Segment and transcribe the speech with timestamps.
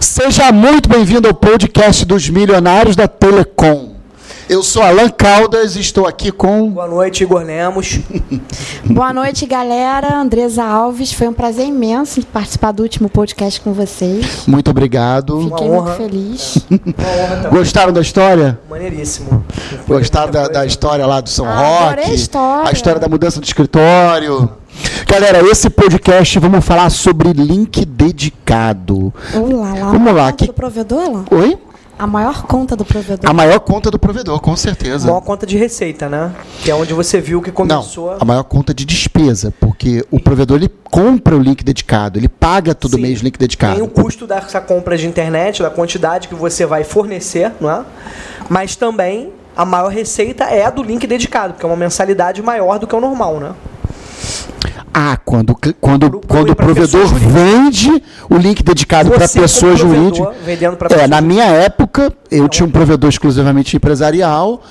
[0.00, 3.87] Seja muito bem-vindo ao podcast dos milionários da Telecom.
[4.48, 6.70] Eu sou Alan Caldas e estou aqui com.
[6.70, 8.00] Boa noite, Igor Lemos.
[8.88, 10.16] Boa noite, galera.
[10.16, 11.12] Andresa Alves.
[11.12, 14.44] Foi um prazer imenso participar do último podcast com vocês.
[14.46, 15.38] Muito obrigado.
[15.50, 15.94] Fiquei Uma muito honra.
[15.96, 16.58] feliz.
[16.70, 17.58] Uma honra também.
[17.58, 18.58] Gostaram da história?
[18.70, 19.44] Maneiríssimo.
[19.86, 22.10] Gostaram da, da história lá do São Ah, Roque?
[22.10, 22.70] a história.
[22.70, 24.50] A história da mudança do escritório.
[25.06, 29.12] Galera, esse podcast vamos falar sobre link dedicado.
[29.34, 29.90] Vamos lá, lá.
[29.90, 31.24] Vamos lá, que- do provedor, Alan?
[31.32, 31.58] Oi?
[31.98, 33.28] A maior conta do provedor.
[33.28, 35.08] A maior conta do provedor, com certeza.
[35.08, 36.32] Maior conta de receita, né?
[36.62, 38.16] Que é onde você viu que Não, começou.
[38.20, 42.72] a maior conta de despesa, porque o provedor ele compra o link dedicado, ele paga
[42.74, 43.02] todo Sim.
[43.02, 43.88] mês o link Tem o dedicado.
[43.88, 47.84] custo dessa compra de internet, da quantidade que você vai fornecer, não é?
[48.48, 52.78] Mas também a maior receita é a do link dedicado, porque é uma mensalidade maior
[52.78, 53.52] do que o normal, né?
[54.92, 60.32] Ah, quando, quando, Pro- quando o provedor vende o link dedicado para Você, pessoa jurídica.
[60.44, 64.62] vendendo pra É, pessoa na minha época, eu Então, tinha um provedor exclusivamente empresarial.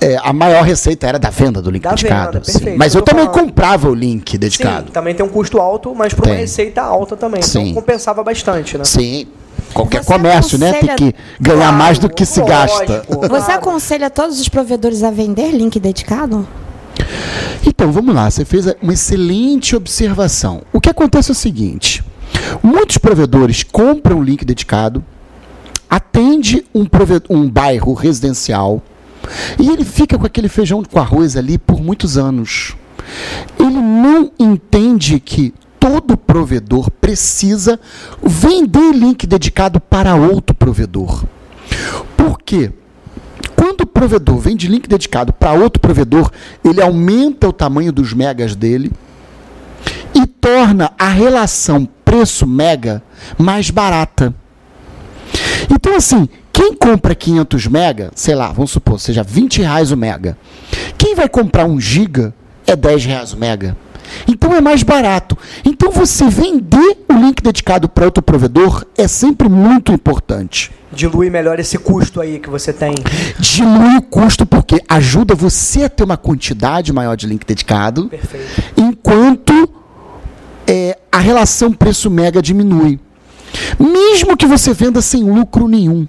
[0.00, 2.32] é, a maior receita era da venda do link Da dedicado.
[2.32, 2.76] venda, perfeito.
[2.76, 3.40] Mas eu Eu tô também falando.
[3.46, 4.86] comprava o link dedicado.
[4.86, 7.40] Sim, também tem um custo alto, mas por uma receita alta também.
[7.40, 7.68] Sim.
[7.68, 8.82] Então compensava bastante, né?
[8.84, 9.28] Sim.
[9.72, 10.72] Qualquer Você comércio, né?
[10.72, 12.56] Tem aconselha- que ganhar Claro, mais do que se lógico.
[12.58, 13.04] gasta.
[13.08, 13.52] Você Claro.
[13.54, 16.48] aconselha todos os provedores a vender link dedicado?
[17.66, 18.30] Então, vamos lá.
[18.30, 20.62] Você fez uma excelente observação.
[20.72, 22.02] O que acontece é o seguinte:
[22.62, 25.04] muitos provedores compram link dedicado,
[25.88, 26.86] atende um,
[27.30, 28.82] um bairro residencial
[29.58, 32.76] e ele fica com aquele feijão com arroz ali por muitos anos.
[33.58, 37.78] Ele não entende que todo provedor precisa
[38.22, 41.24] vender link dedicado para outro provedor.
[42.16, 42.70] Por quê?
[43.62, 46.32] Quando o provedor vende link dedicado para outro provedor,
[46.64, 48.90] ele aumenta o tamanho dos megas dele
[50.12, 53.00] e torna a relação preço-mega
[53.38, 54.34] mais barata.
[55.70, 60.36] Então, assim, quem compra 500 mega, sei lá, vamos supor, seja 20 reais o mega.
[60.98, 62.34] Quem vai comprar um giga
[62.66, 63.76] é 10 reais o mega.
[64.26, 65.38] Então é mais barato.
[65.64, 71.58] Então você vender o link dedicado para outro provedor é sempre muito importante Dilui melhor
[71.58, 72.94] esse custo aí que você tem.
[73.38, 78.62] dilui o custo porque ajuda você a ter uma quantidade maior de link dedicado, Perfeito.
[78.76, 79.68] enquanto
[80.66, 83.00] é, a relação preço-mega diminui.
[83.78, 86.06] Mesmo que você venda sem lucro nenhum,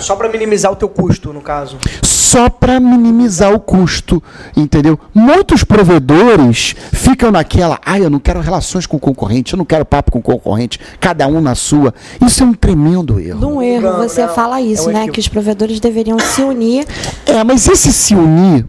[0.00, 1.78] Só para minimizar o teu custo, no caso.
[2.02, 4.22] só para minimizar o custo,
[4.56, 4.96] entendeu?
[5.12, 9.84] Muitos provedores ficam naquela, ah, eu não quero relações com o concorrente, eu não quero
[9.84, 11.92] papo com o concorrente, cada um na sua.
[12.24, 13.40] Isso é um tremendo erro.
[13.40, 14.32] Num erro, Não, você não.
[14.34, 14.92] fala isso, É um né?
[15.00, 15.14] equívoco.
[15.14, 16.86] Que os provedores deveriam se unir.
[17.26, 18.64] É, mas esse se unir,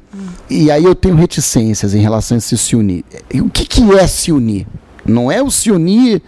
[0.49, 3.05] e aí eu tenho reticências em relação a esse se unir.
[3.35, 4.65] O que, que é se unir?
[5.05, 6.21] Não é o se unir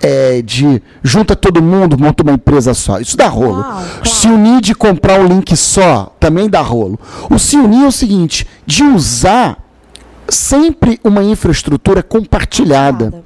[0.00, 3.00] é, de junta todo mundo, monta uma empresa só.
[3.00, 3.56] Isso dá rolo.
[3.56, 4.06] Não, claro.
[4.08, 6.98] Se unir de comprar um link só, também dá rolo.
[7.30, 9.58] O se unir é o seguinte, de usar
[10.28, 13.24] sempre uma infraestrutura compartilhada.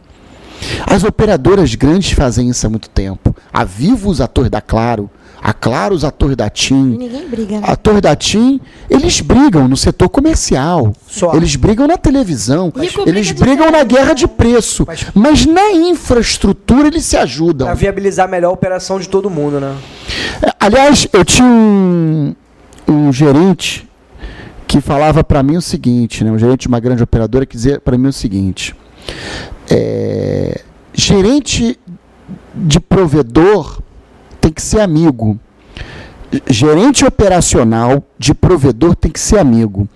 [0.87, 3.35] As operadoras grandes fazem isso há muito tempo.
[3.53, 5.11] A Vivo usa a torre da Claro,
[5.43, 6.97] a Claro usa a torre da TIM.
[6.97, 7.67] ninguém briga, né?
[7.67, 10.93] A Torre da TIM, eles brigam no setor comercial.
[11.09, 11.35] Só.
[11.35, 12.73] Eles brigam na televisão.
[12.75, 14.85] Rico eles briga brigam na guerra de preço.
[14.87, 17.67] Mas- Mas na infraestrutura eles se ajudam.
[17.67, 19.75] Para viabilizar melhor a operação de todo mundo, né?
[20.61, 22.35] Aliás, eu tinha um,
[22.87, 23.89] um gerente
[24.69, 27.81] que falava para mim o seguinte, né, um gerente de uma grande operadora que dizia
[27.81, 28.75] para mim o seguinte:
[29.69, 30.61] é,
[30.95, 31.79] gerente
[32.55, 33.82] de provedor
[34.43, 35.39] tem que ser amigo.
[36.49, 39.87] Gerente operacional de provedor tem que ser amigo.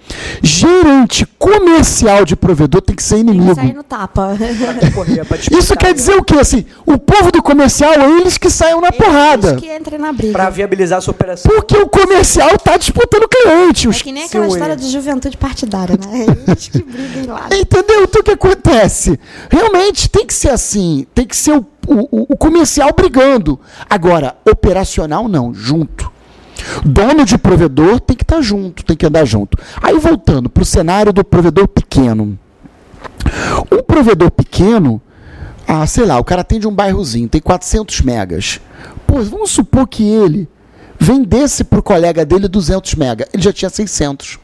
[0.43, 3.55] Gerente comercial de provedor tem que ser Tem que inimigo.
[3.55, 4.37] sair no tapa.
[5.51, 6.35] Isso quer dizer o quê?
[6.35, 9.53] Assim, o povo do comercial, eles que saiam na porrada.
[9.53, 10.33] Eles que entrem na briga.
[10.35, 11.51] Para viabilizar essa operação.
[11.51, 13.89] Porque o comercial está disputando o cliente.
[13.89, 16.27] É que nem aquela história de juventude partidária, né?
[16.27, 17.49] É Eles que brigam lá.
[17.51, 18.05] Entendeu?
[18.05, 19.19] Então o que acontece?
[19.51, 21.07] Realmente tem que ser assim.
[21.15, 23.59] Tem que ser o, o- o comercial brigando.
[23.89, 26.11] Agora, operacional não, junto.
[26.85, 29.59] Dono de provedor tem que estar junto, tem que andar junto.
[29.83, 32.39] Aí voltando para o cenário do provedor pequeno.
[33.71, 35.01] Um provedor pequeno,
[35.67, 38.61] ah, sei lá, o cara atende um bairrozinho, tem 400 megas.
[39.07, 40.49] Pô, vamos supor que ele
[40.99, 43.29] vendesse para o colega dele 200 mega.
[43.33, 44.39] Ele já tinha 600.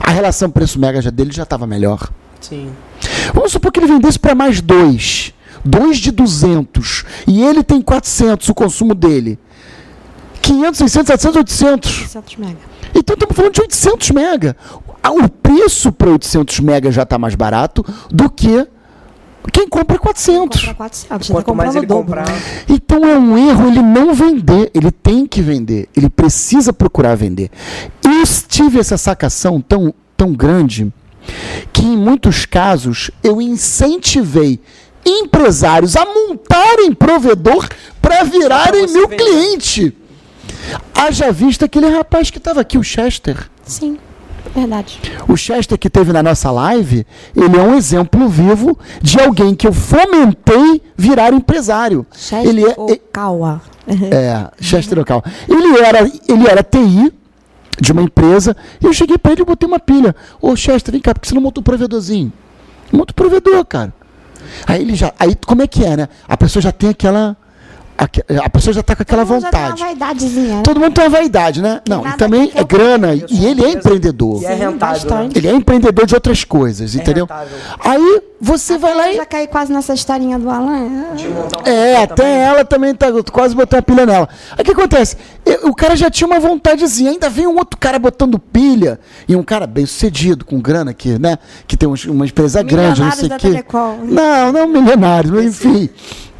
[0.00, 2.08] A relação preço-mega dele já estava melhor.
[2.40, 2.70] Sim.
[3.34, 5.33] Vamos supor que ele vendesse para mais dois.
[5.64, 7.04] Dois de 200.
[7.26, 9.38] E ele tem 400, o consumo dele.
[10.42, 11.90] 500, 600, 700, 800.
[11.92, 12.56] 600 mega.
[12.94, 14.56] Então estamos falando de 800 mega.
[15.02, 18.66] Ah, O preço para 800 mega já está mais barato do que
[19.52, 20.60] Quem compra é 400.
[20.60, 21.28] Compra 400.
[21.30, 22.28] Quanto tá mais ele dobro, comprar.
[22.28, 22.38] né?
[22.68, 27.50] Então é um erro ele não vender, ele tem que vender, ele precisa procurar vender.
[28.04, 30.90] Eu tive essa sacação tão, tão grande
[31.72, 34.60] que em muitos casos eu incentivei
[35.04, 37.68] empresários a montarem provedor
[38.00, 39.16] para virarem meu vender.
[39.24, 39.96] cliente.
[40.94, 43.50] Haja vista aquele rapaz que estava aqui, o Chester.
[43.64, 43.98] Sim,
[44.54, 45.00] verdade.
[45.28, 47.06] O Chester que teve na nossa live,
[47.36, 52.06] ele é um exemplo vivo de alguém que eu fomentei virar empresário.
[52.12, 53.60] Chester ele é, Okawa.
[53.86, 55.22] é, Chester local.
[55.48, 57.12] Ele era, ele era TI
[57.80, 60.14] de uma empresa e eu cheguei para ele e botei uma pilha.
[60.40, 62.32] Ô Chester, vem cá, por que você não monta um provedorzinho?
[62.92, 63.92] Monta um provedor, cara.
[64.66, 65.12] Aí ele já.
[65.18, 66.08] Aí como é que é, né?
[66.28, 67.36] A pessoa já tem aquela.
[67.96, 69.82] A pessoa já tá com aquela Todo mundo já tem vontade.
[69.82, 70.62] uma vaidadezinha, né?
[70.64, 71.80] Todo mundo tem uma vaidade, né?
[71.88, 73.14] Não, e também é grana.
[73.14, 74.42] E ele é empreendedor.
[74.42, 75.10] E é rentável.
[75.10, 75.28] Né?
[75.34, 77.24] Ele é empreendedor de outras coisas, É entendeu?
[77.24, 77.56] rentável.
[77.78, 79.16] Aí você vai lá e.
[79.16, 81.04] já caí quase nessa historinha do Alan.
[81.64, 82.38] É, até também.
[82.40, 83.06] ela também tá.
[83.32, 84.28] Quase botei uma pilha nela.
[84.52, 85.16] Aí o que acontece?
[85.62, 87.10] O cara já tinha uma vontadezinha.
[87.12, 88.98] Ainda vem um outro cara botando pilha.
[89.28, 91.38] E um cara bem sucedido, com grana aqui, né?
[91.66, 93.64] Que tem uma empresa grande, não sei o quê.
[94.04, 95.88] Não, não milionários, mas enfim.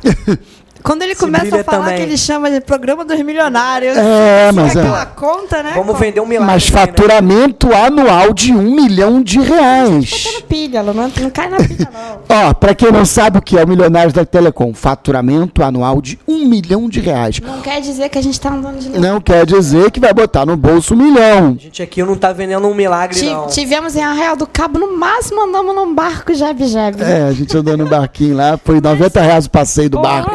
[0.84, 1.96] Quando ele começa a falar também.
[1.96, 3.96] que ele chama de programa dos milionários.
[3.96, 4.80] É, mas é.
[4.80, 5.72] aquela conta, né?
[5.74, 6.52] Vamos vender um milagre.
[6.52, 6.78] Mas né?
[6.78, 10.10] faturamento anual de um milhão de reais.
[10.10, 12.18] Botando pilha, não, não cai na pilha, não.
[12.48, 16.18] Ó, pra quem não sabe o que é o Milionários da Telecom, faturamento anual de
[16.28, 17.40] um milhão de reais.
[17.40, 20.44] Não quer dizer que a gente tá andando de Não quer dizer que vai botar
[20.44, 21.56] no bolso um milhão.
[21.58, 23.46] A gente aqui não tá vendendo um milagre, Ti- não.
[23.46, 27.02] Tivemos em Arraial do Cabo, no máximo andamos num barco jeb-jeb.
[27.02, 30.30] É, a gente andou no barquinho lá, foi 90 reais o passeio do barco.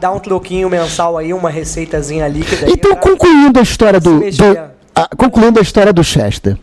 [0.00, 2.70] Dá um troquinho mensal aí, uma receitazinha líquida.
[2.70, 4.20] Então, concluindo a história do.
[4.20, 4.58] Do-
[4.94, 6.56] ah, concluindo a história do Chester.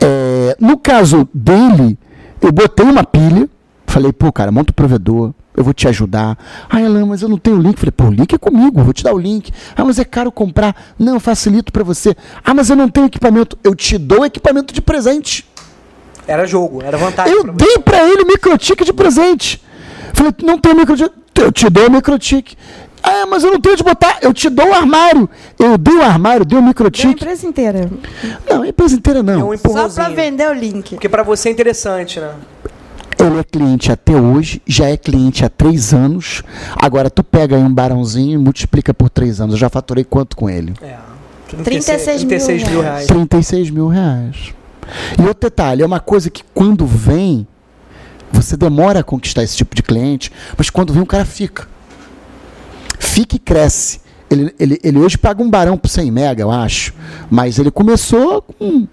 [0.00, 1.98] É, no caso dele,
[2.40, 3.48] eu botei uma pilha,
[3.86, 6.36] falei, pô, cara, monta o provedor, eu vou te ajudar.
[6.68, 7.78] Ah, Elan, mas eu não tenho link.
[7.78, 9.52] Falei, pô, o link é comigo, vou te dar o link.
[9.76, 10.74] Ah, mas é caro comprar.
[10.98, 12.16] Não, eu facilito pra você.
[12.44, 13.56] Ah, mas eu não tenho equipamento.
[13.62, 15.48] Eu te dou equipamento de presente.
[16.26, 19.62] Era jogo, era vantagem Eu pra dei pra ele o microtique de presente.
[20.12, 21.14] Falei, não tem microtique.
[21.36, 22.56] Eu te dou o microtique.
[23.02, 24.18] Ah, mas eu não tenho de botar.
[24.22, 25.28] Eu te dou o armário.
[25.58, 27.08] Eu dei o armário, dei o Deu a microtique.
[27.12, 27.90] empresa inteira.
[28.48, 29.40] Não, a empresa inteira É um não.
[29.40, 30.16] Só pra empurrãozinho.
[30.16, 30.90] vender o link.
[30.90, 32.32] Porque pra você é interessante, né?
[33.18, 36.42] Ele é cliente até hoje, já é cliente há três anos.
[36.76, 39.54] Agora tu pega aí um barãozinho e multiplica por três anos.
[39.54, 40.72] Eu já faturei quanto com ele?
[40.82, 40.96] É.
[41.62, 42.94] 36 mil 36 mil reais.
[42.94, 43.06] reais.
[43.06, 44.54] 36 mil reais.
[45.18, 47.46] E outro detalhe, é uma coisa que quando vem,
[48.34, 51.68] você demora a conquistar esse tipo de cliente, mas quando vem o cara fica.
[52.98, 54.00] Fica e cresce.
[54.30, 56.94] Ele, ele, ele hoje paga um barão por 100 mega, eu acho.
[57.30, 58.88] Mas ele começou com,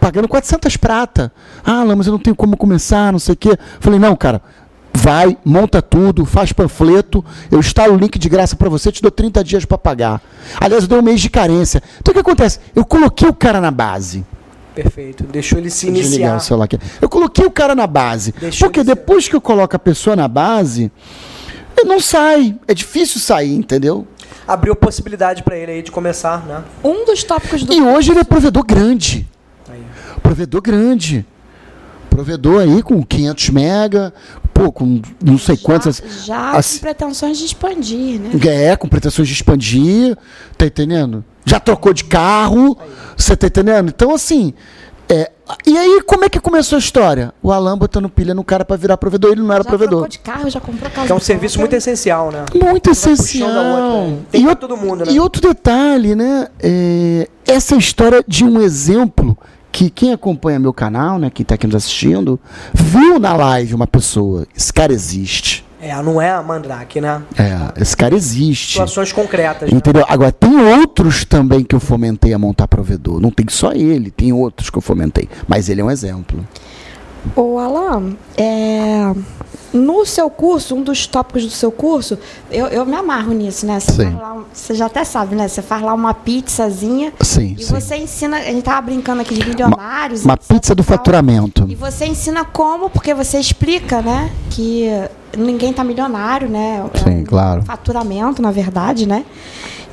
[0.00, 1.32] pagando 400 prata.
[1.64, 3.56] Ah, mas eu não tenho como começar, não sei o quê.
[3.80, 4.42] Falei, não, cara,
[4.92, 9.10] vai, monta tudo, faz panfleto, eu instalo o link de graça para você, te dou
[9.10, 10.20] 30 dias para pagar.
[10.60, 11.82] Aliás, eu dei um mês de carência.
[12.00, 12.60] Então o que acontece?
[12.74, 14.24] Eu coloquei o cara na base.
[14.82, 15.24] Perfeito.
[15.24, 16.36] Deixou ele se Desligar iniciar.
[16.36, 16.78] o celular aqui.
[17.00, 18.32] Eu coloquei o cara na base.
[18.38, 20.92] Deixou porque ser- depois que eu coloco a pessoa na base,
[21.76, 22.54] ele não sai.
[22.68, 24.06] É difícil sair, entendeu?
[24.46, 26.62] Abriu possibilidade pra ele aí de começar, né?
[26.84, 29.26] Um dos tópicos do E hoje ele é provedor grande.
[29.68, 29.82] Aí.
[30.22, 31.26] Provedor grande.
[32.16, 34.14] Provedor aí com 500 mega,
[34.54, 36.02] pô, com não sei quantas.
[36.24, 38.30] Já Assim- com pretensões de expandir, né?
[38.70, 40.16] É, com pretensões de expandir,
[40.56, 41.22] tá entendendo?
[41.44, 42.74] Já trocou de carro,
[43.14, 43.90] você tá entendendo?
[43.90, 44.54] Então, assim,
[45.10, 45.30] é,
[45.66, 47.34] e aí como é que começou a história?
[47.42, 49.90] O Alan botando pilha no cara pra virar provedor, ele não era já provedor.
[49.90, 52.46] trocou de carro, já comprou Que é um serviço muito essencial, né?
[52.54, 53.46] Muito essencial.
[53.50, 54.18] outra, né?
[54.32, 55.12] Tem e, todo mundo, né?
[55.12, 56.48] e outro detalhe, né?
[56.60, 59.36] é, essa história de um exemplo
[59.76, 62.40] que quem acompanha meu canal, né, quem está aqui nos assistindo,
[62.72, 64.46] viu na live uma pessoa.
[64.56, 65.66] Esse cara existe.
[65.78, 67.22] É, não é a Mandrake, né?
[67.38, 68.72] É, esse cara existe.
[68.72, 69.70] Situações concretas.
[69.70, 69.76] Né?
[69.76, 70.02] Entendeu?
[70.08, 73.20] Agora, tem outros também que eu fomentei a montar provedor.
[73.20, 75.28] Não tem só ele, tem outros que eu fomentei.
[75.46, 76.42] Mas ele é um exemplo.
[77.34, 79.12] Ô, Alan, é,
[79.72, 82.18] no seu curso, um dos tópicos do seu curso,
[82.50, 83.78] eu, eu me amarro nisso, né?
[83.78, 85.48] Você, lá você já até sabe, né?
[85.48, 87.74] Você faz lá uma pizzazinha Sim, e sim.
[87.74, 88.38] você ensina.
[88.38, 90.24] A gente tava brincando aqui de milionários.
[90.24, 90.96] Uma etc pizza do tal.
[90.96, 91.66] faturamento.
[91.68, 94.32] E você ensina como, porque você explica, né?
[94.50, 94.88] Que
[95.36, 96.84] ninguém tá milionário, né?
[96.94, 97.62] É Sim, um claro.
[97.64, 99.24] Faturamento, na verdade, né?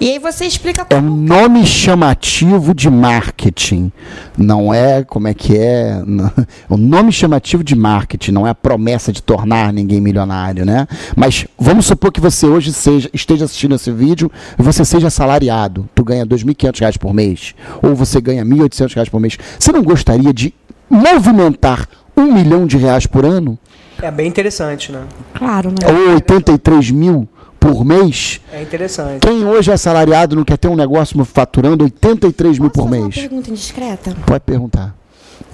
[0.03, 1.15] E aí você explica É um como.
[1.15, 3.89] nome chamativo de marketing.
[4.37, 6.03] Não é, como é que é?
[6.05, 6.25] Não-
[6.69, 10.87] É um nome chamativo de marketing, não é a promessa de tornar ninguém milionário, né?
[11.15, 14.29] Mas vamos supor que você hoje seja, esteja assistindo esse vídeo
[14.59, 15.87] e você seja assalariado.
[15.95, 17.55] Tu ganha 2.500 reais por mês.
[17.81, 19.37] Ou você ganha 1.800 reais por mês.
[19.57, 20.53] Você não gostaria de
[20.89, 23.57] movimentar um milhão de reais por ano?
[24.01, 25.03] É bem interessante, né?
[25.33, 25.77] Claro, né?
[25.89, 27.25] Ou 83 mil
[27.63, 28.41] por mês.
[28.51, 29.21] É interessante.
[29.25, 33.01] Quem hoje é assalariado não quer ter um negócio faturando 83 mil Posso por fazer
[33.01, 33.15] uma mês?
[33.15, 34.15] pergunta indiscreta?
[34.25, 34.93] Pode perguntar.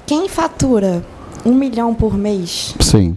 [0.08, 1.04] Quem fatura
[1.46, 3.16] um milhão por mês, Sim.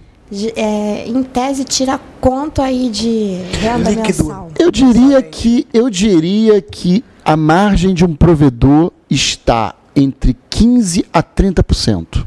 [0.55, 4.25] é, em tese, tira quanto aí de renda Líquido.
[4.25, 4.49] mensal?
[4.59, 11.23] Eu diria que eu diria que a margem de um provedor está entre 15 a
[11.23, 12.27] 30%.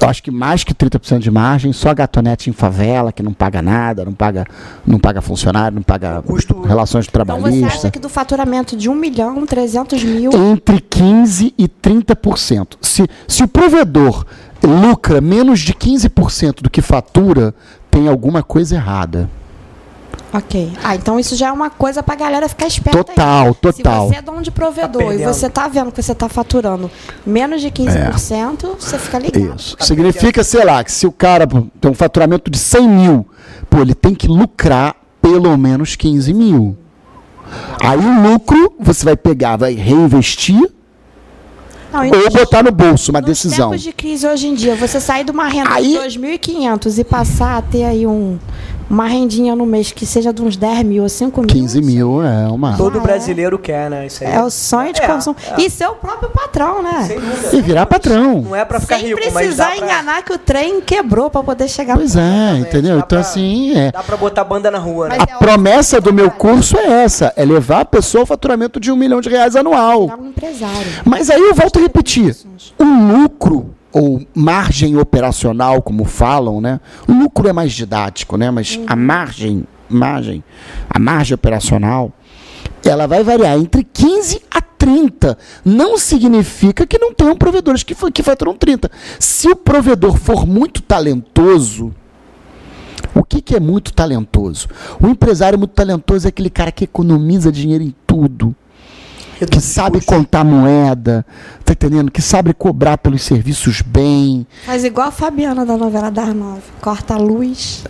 [0.00, 3.32] Eu acho que mais que 30% de margem, só a gatonete em favela, que não
[3.32, 4.46] paga nada, não paga,
[4.86, 8.94] não paga funcionário, não paga custo- relações Então você acha que do faturamento de um
[8.94, 10.30] milhão, 300 mil...
[10.32, 12.76] entre 15% e 30%.
[12.80, 14.24] Se, se o provedor
[14.62, 17.54] lucra menos de 15% do que fatura,
[17.90, 19.28] tem alguma coisa errada.
[20.32, 20.72] Ok.
[20.84, 23.04] Ah, então isso já é uma coisa pra galera ficar esperta aí.
[23.04, 24.08] Total, total.
[24.08, 25.32] Se você é dono de provedor Tá e perdendo.
[25.34, 26.90] você tá vendo que você tá faturando
[27.24, 29.56] menos de 15%, você fica ligado.
[29.56, 29.76] Isso.
[29.80, 33.26] Significa, sei lá, que se o cara tem um faturamento de 100 mil,
[33.70, 36.76] pô, ele tem que lucrar pelo menos 15 mil.
[37.82, 40.60] Aí o lucro você vai pegar, vai reinvestir
[41.90, 43.70] Não, ou nos- botar no bolso, uma nos decisão.
[43.70, 47.04] tempos de crise hoje em dia, você sair de uma renda Aí- de 2.500 e
[47.04, 48.38] passar a ter aí um,
[48.90, 51.48] uma rendinha no mês que seja de uns 10 mil ou 5 mil.
[51.48, 52.76] 15 mil é uma.
[52.76, 53.04] Todo Ah, é?
[53.04, 54.06] brasileiro quer, né?
[54.06, 54.32] Isso aí.
[54.32, 55.36] É o sonho de É, consumo.
[55.56, 55.60] é.
[55.62, 57.04] E ser o próprio patrão, né?
[57.06, 57.56] Sem dúvida.
[57.56, 58.42] E virar patrão.
[58.42, 61.42] Não é pra ficar Sem rico, mas precisar pra, enganar que o trem quebrou pra
[61.42, 62.92] poder chegar Pois é, entendeu?
[62.92, 63.92] dá Então, pra- assim, é.
[63.92, 65.16] dá pra botar banda na rua, né?
[65.18, 68.80] Mas A é promessa do meu curso é essa: é levar a pessoa ao faturamento
[68.80, 70.08] de um milhão de reais anual.
[70.20, 70.86] um empresário.
[71.04, 72.34] Mas aí eu volto a repetir:
[72.78, 76.80] o lucro, ou margem operacional, como falam, né?
[77.06, 78.50] O lucro é mais didático, né?
[78.50, 80.44] Mas a margem, margem,
[80.88, 82.12] a margem operacional,
[82.84, 85.36] ela vai variar entre 15 a 30.
[85.64, 88.90] Não significa que não tenham provedores que, que faturam 30.
[89.18, 91.94] Se o provedor for muito talentoso,
[93.14, 94.68] o que, que é muito talentoso?
[95.00, 98.54] O empresário muito talentoso é aquele cara que economiza dinheiro em tudo
[99.46, 101.24] que sabe contar moeda,
[101.64, 102.10] tá entendendo?
[102.10, 104.46] Que sabe cobrar pelos serviços bem.
[104.64, 106.62] Faz igual a Fabiana da novela das nove.
[106.80, 107.84] Corta a luz.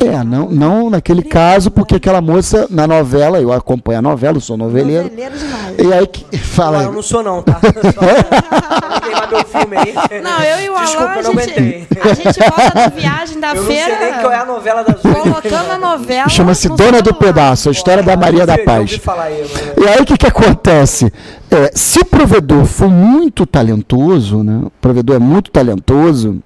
[0.00, 4.40] É, não, não naquele caso, porque aquela moça na novela, eu acompanho a novela, eu
[4.40, 5.04] sou noveleiro.
[5.04, 5.78] Noveleiro demais.
[5.78, 6.82] E aí que fala.
[6.82, 7.58] eu não sou não, tá?
[7.94, 10.20] Só meu filme aí.
[10.22, 11.86] Não, eu e o Alan, Desculpa, a eu não aguentei.
[12.02, 14.00] a gente volta da viagem da Eu não sei feira.
[14.00, 15.20] nem qual é a novela das oito.
[15.20, 16.28] Colocando a novela.
[16.28, 17.14] Chama-se Dona do celular.
[17.14, 19.00] Pedaço, a história da Maria da Eu eu Paz.
[19.18, 19.44] aí,
[19.76, 21.12] mas- E aí o que, que acontece?
[21.50, 24.62] É, se o provedor for muito talentoso, né?
[24.66, 26.42] O provedor é muito talentoso,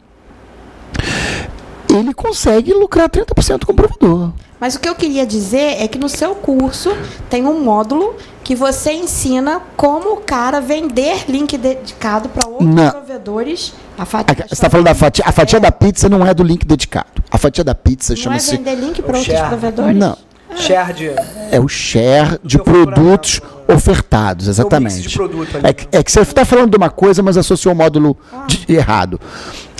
[1.90, 4.30] ele consegue lucrar 30% com o provedor.
[4.60, 6.90] Mas o que eu queria dizer é que no seu curso
[7.30, 12.90] tem um módulo que você ensina como o cara vender link dedicado para outros Não.
[12.90, 13.72] provedores.
[13.96, 15.24] A fatia Você está falando da fatia.
[15.26, 17.22] A fatia da pizza não é do link dedicado.
[17.30, 18.56] A fatia da pizza Não é chama-se.
[18.56, 19.48] vender link para O outros share.
[19.48, 19.96] provedores?
[19.96, 20.16] Não.
[20.56, 21.10] Share de...
[21.52, 25.08] É o share de produtos ofertados, exatamente.
[25.14, 27.76] produto ali, é, que- é que você está falando de uma coisa, mas associou o
[27.76, 28.16] módulo
[28.46, 29.20] de- errado.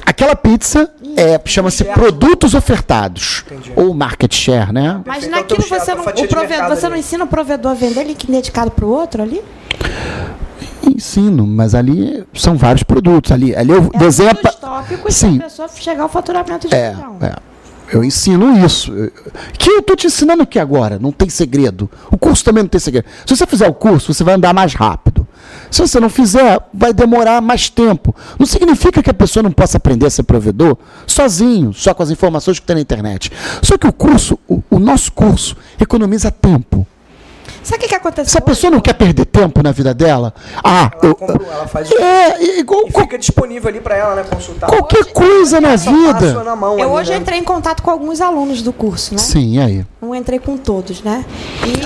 [0.08, 3.44] Aquela pizza é, chama-se produtos ofertados.
[3.46, 3.72] Entendi.
[3.76, 5.02] Ou market share, né?
[5.04, 6.92] Mas Perfeito, é naquilo teu share, você não, o de prove- mercado você ali.
[6.94, 9.42] não ensina o provedor a vender link dedicado para o outro ali?
[10.82, 13.30] Ensino, mas ali são vários produtos.
[13.32, 14.34] Ali, ali eu É desenho.
[14.60, 15.36] tópicos Sim.
[15.36, 17.16] para a pessoa chegar ao faturamento de É, milhão.
[17.20, 17.34] é.
[17.90, 18.92] Eu ensino isso.
[19.58, 21.90] Que eu tô te ensinando aqui agora, não tem segredo.
[22.10, 23.06] O curso também não tem segredo.
[23.24, 25.07] Se você fizer o curso, você vai andar mais rápido.
[25.70, 28.14] Se você não fizer, vai demorar mais tempo.
[28.38, 32.10] Não significa que a pessoa não possa aprender a ser provedor sozinho, só com as
[32.10, 33.30] informações que tem na internet.
[33.62, 36.86] Só que o curso, o, o nosso curso, economiza tempo.
[37.62, 38.30] Sabe o que, que aconteceu?
[38.30, 40.32] Se a pessoa não quer perder tempo na vida dela,
[40.64, 44.14] ah, Ela, eu, compra, ela faz é, é igual e fica disponível ali pra ela,
[44.14, 44.22] né?
[44.24, 44.68] Consultar.
[44.70, 46.44] qualquer coisa na passa vida.
[46.44, 47.18] na mão Eu ali, hoje né?
[47.18, 49.18] entrei em contato com alguns alunos do curso, né?
[49.18, 49.86] Sim, e aí?
[50.00, 51.24] Não entrei com todos, né?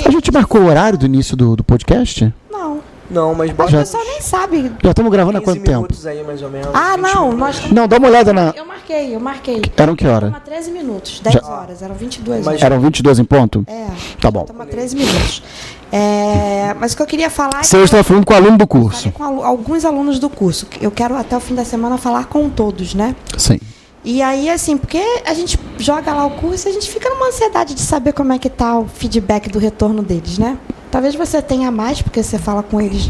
[0.06, 2.32] A E gente marcou o horário do início do, do podcast?
[2.50, 2.71] não,
[3.12, 4.72] Não, mas o bota pessoal nem sabe.
[4.82, 5.76] Já estamos gravando há 15 quanto tempo?
[5.78, 6.68] minutos aí, mais ou menos.
[6.72, 7.38] Ah, 20 não, minutos.
[7.38, 8.54] nós Não, dá uma olhada na.
[8.56, 9.62] Eu marquei, eu marquei.
[9.76, 10.26] Eram que hora?
[10.28, 12.62] Estamos a 13 minutos, 10 Já- horas, eram 22 Mas- horas.
[12.62, 13.64] Eram 22 em ponto?
[13.68, 13.86] É,
[14.20, 14.40] Tá bom.
[14.42, 15.42] estamos a 13 minutos.
[15.90, 18.56] É, mas o que eu queria falar é Você que estava falando com o aluno
[18.56, 19.10] do curso.
[19.12, 20.66] com alu- alguns alunos do curso.
[20.80, 23.14] Eu quero até o fim da semana falar com todos, né?
[23.36, 23.60] Sim.
[24.04, 27.28] E aí, assim, porque a gente joga lá o curso e a gente fica numa
[27.28, 30.58] ansiedade de saber como é que tá o feedback do retorno deles, né?
[30.90, 33.08] Talvez você tenha mais, porque você fala com eles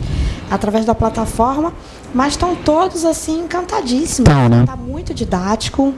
[0.50, 1.72] através da plataforma,
[2.14, 4.28] mas estão todos, assim, encantadíssimos.
[4.30, 4.64] Tá, né?
[4.66, 5.94] Tá muito didático.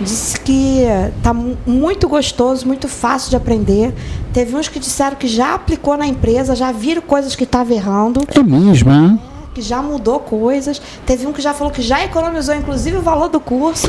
[0.00, 0.82] Disse que
[1.22, 3.94] tá mu- muito gostoso, muito fácil de aprender.
[4.32, 8.20] Teve uns que disseram que já aplicou na empresa, já viram coisas que estava errando.
[8.34, 9.20] É mesmo, hein?
[9.54, 10.82] Que já mudou coisas.
[11.06, 13.88] Teve um que já falou que já economizou, inclusive, o valor do curso.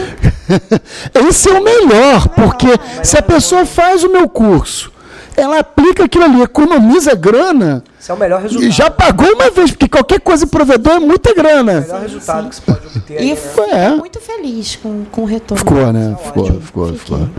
[1.27, 2.67] Esse é o melhor, porque
[3.03, 4.91] se a pessoa faz o meu curso,
[5.35, 8.67] ela aplica aquilo ali, economiza grana, Esse é o melhor resultado.
[8.67, 11.81] e já pagou uma vez, porque qualquer coisa provedor é muita O grana.
[11.81, 13.17] melhor resultado que você pode obter.
[13.17, 13.35] aí, E né?
[13.35, 13.89] foi É.
[13.95, 15.57] muito feliz com, com o retorno.
[15.57, 16.11] Ficou, né?
[16.11, 16.61] Tá Ficou, ótimo.
[16.61, 16.99] ficou, Fiquei.
[16.99, 17.29] ficou.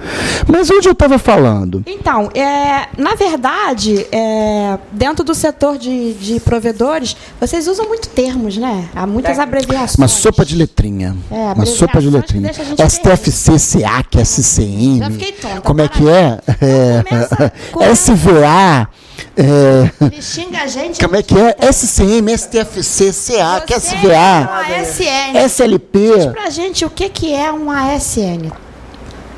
[0.48, 1.84] Mas onde eu estava falando?
[1.86, 8.56] Então, é, na verdade, é, dentro do setor de, de provedores, vocês usam muito termos,
[8.56, 8.88] né?
[8.92, 9.42] Há muitas É.
[9.42, 9.94] abreviações.
[9.94, 11.14] Uma sopa de letrinha.
[11.30, 12.50] É, uma sopa de letrinha.
[12.88, 14.98] STFC, SEAC, SCN.
[14.98, 16.38] Já fiquei tonta, Como é para que é?
[16.60, 18.88] é Começa- começa- SVA.
[19.36, 21.00] É, Ele xinga a gente.
[21.02, 21.56] como é que é?
[21.72, 25.36] SCM, STFC, SEAC, Você é SVA, uma ASN.
[25.44, 28.50] SLP, Diz pra gente o que, que é um ASN.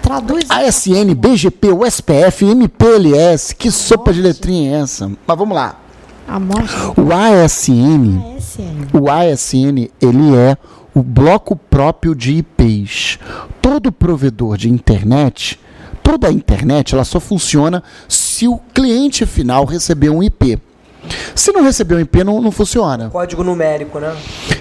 [0.02, 0.44] Traduz.
[0.48, 3.54] ASN, BGP, USPF, MPLS.
[3.54, 5.10] Que sopa de letrinha é essa?
[5.26, 5.76] Mas vamos lá.
[6.26, 6.92] A mostra.
[7.00, 8.36] O ASN.
[8.36, 8.88] ASN.
[8.98, 10.56] O ASN, ele é
[10.94, 13.18] o bloco próprio de IPs.
[13.60, 15.60] Todo provedor de internet,
[16.02, 17.82] toda a internet, ela só funciona
[18.38, 20.60] se o cliente final receber um IP.
[21.34, 23.10] Se não receber um IP, não, não funciona.
[23.10, 24.14] Código numérico, né?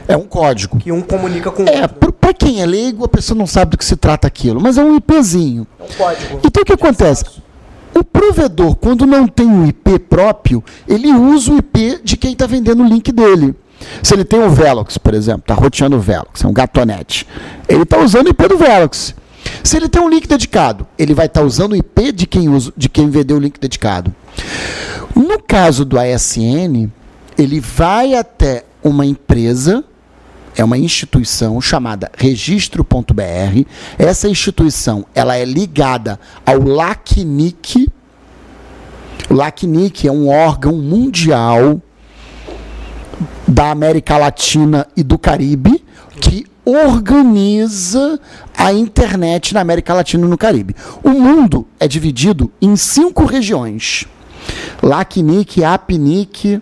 [0.07, 0.79] É um código.
[0.79, 2.11] Que um comunica com o É, outro.
[2.11, 4.83] para quem é leigo, a pessoa não sabe do que se trata aquilo, mas é
[4.83, 5.67] um IPzinho.
[5.79, 6.39] É um código.
[6.43, 7.23] Então o que acontece?
[7.93, 12.47] O provedor, quando não tem um IP próprio, ele usa o IP de quem está
[12.47, 13.53] vendendo o link dele.
[14.01, 17.27] Se ele tem o Velox, por exemplo, está roteando o Velox, é um gatonete,
[17.69, 19.13] ele está usando o IP do Velox.
[19.67, 22.71] Se ele tem um link dedicado, ele vai estar usando o IP de quem, usa,
[22.77, 24.15] de quem vendeu o link dedicado.
[25.13, 26.89] No caso do ASN,
[27.37, 29.83] ele vai até uma empresa,
[30.55, 33.67] é uma instituição chamada registro.br.
[33.99, 37.89] Essa instituição, ela é ligada ao LACNIC.
[39.29, 41.81] O LACNIC é um órgão mundial
[43.45, 45.83] da América Latina e do Caribe
[46.21, 48.19] que organiza
[48.57, 50.75] a internet na América Latina e no Caribe.
[51.01, 54.05] O mundo é dividido em cinco regiões.
[54.83, 56.61] LACNIC, APNIC,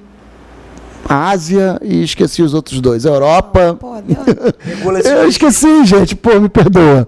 [1.09, 3.03] Ásia e esqueci os outros dois.
[3.03, 3.95] Europa, Pô.
[4.61, 7.07] Regula esse eu esqueci, gente, pô, me perdoa.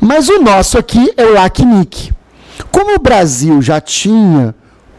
[0.00, 2.12] Mas o nosso aqui é o LACNIC.
[2.70, 4.54] Como o Brasil já tinha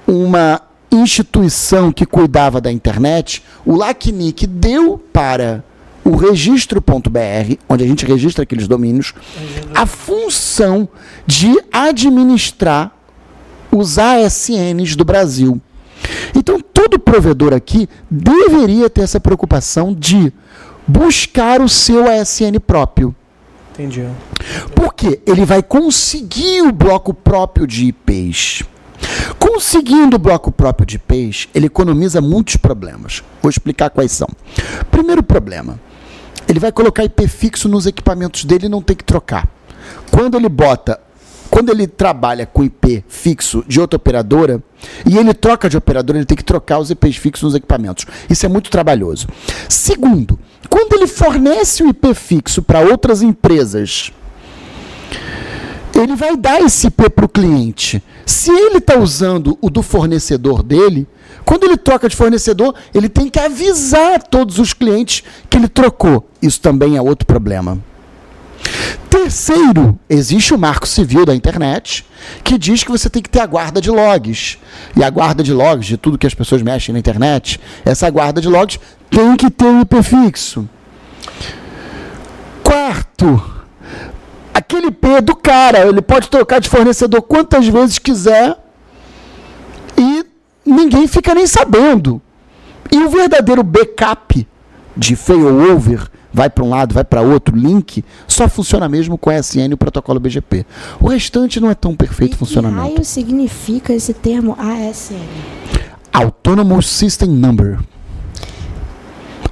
[0.06, 5.64] uma instituição que cuidava da internet, o LACNIC deu para
[6.08, 9.14] o registro.br, onde a gente registra aqueles domínios,
[9.76, 10.88] a função
[11.26, 12.96] de administrar
[13.70, 15.62] os ASNs do Brasil.
[16.34, 20.32] Então, todo provedor aqui deveria ter essa preocupação de
[20.88, 23.14] buscar o seu ASN próprio.
[23.74, 24.08] Entendi.
[24.74, 28.64] Porque ele vai conseguir o bloco próprio de IPs.
[29.38, 33.24] Conseguindo o bloco próprio de IPs, ele economiza muitos problemas.
[33.42, 34.28] Vou explicar quais são.
[34.90, 35.80] Primeiro problema:
[36.48, 39.48] ele vai colocar IP fixo nos equipamentos dele e não tem que trocar.
[40.12, 41.00] Quando ele bota,
[41.50, 44.62] quando ele trabalha com IP fixo de outra operadora
[45.06, 48.06] e ele troca de operadora, ele tem que trocar os IPs fixos nos equipamentos.
[48.30, 49.28] Isso é muito trabalhoso.
[49.70, 54.12] Segundo, quando ele fornece o IP fixo para outras empresas,
[55.96, 58.04] ele vai dar esse IP para o cliente.
[58.26, 61.08] Se ele está usando o do fornecedor dele,
[61.48, 66.30] quando ele troca de fornecedor, ele tem que avisar todos os clientes que ele trocou.
[66.42, 67.80] Isso também é outro problema.
[69.10, 72.06] Terceiro, existe o marco civil da internet
[72.44, 74.58] que diz que você tem que ter a guarda de logs.
[74.94, 78.42] E a guarda de logs, de tudo que as pessoas mexem na internet, essa guarda
[78.42, 78.78] de logs
[79.10, 80.68] tem que ter um IP fixo.
[82.62, 83.42] Quarto,
[84.54, 88.58] aquele IP do cara, ele pode trocar de fornecedor quantas vezes quiser
[89.98, 90.26] e
[90.68, 92.22] ninguém fica nem sabendo.
[92.92, 94.48] E o verdadeiro backup
[94.96, 99.72] de failover vai para um lado, vai para outro, link, só funciona mesmo com ASN
[99.72, 100.66] e o protocolo BGP.
[101.00, 102.82] O restante não é tão perfeito E que funcionamento.
[102.82, 105.16] raio significa esse termo ASN?
[106.14, 107.80] Autonomous System Number.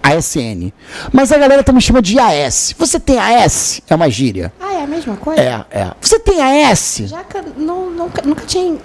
[0.04, 0.72] ASN.
[1.12, 2.76] Mas a galera também chama de AS.
[2.78, 3.82] Você tem AS?
[3.90, 4.54] É uma gíria.
[4.62, 5.42] Ah, é a mesma coisa?
[5.42, 5.92] É, é.
[6.00, 7.02] Você tem AS?
[7.06, 8.78] Já que não, nunca, nunca tinha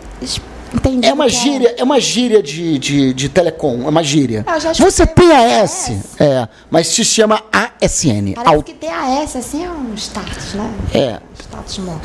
[0.74, 1.06] entendido.
[1.06, 4.44] É uma que gíria, é uma gíria de, de, de telecom, é uma gíria.
[4.46, 6.20] Ah, Você tem AS, AS.
[6.20, 8.34] é, mas se chama ASN.
[8.34, 10.70] Parece Au- que ter AS assim é um status, né?
[10.94, 11.18] É.
[11.40, 12.00] Status morto.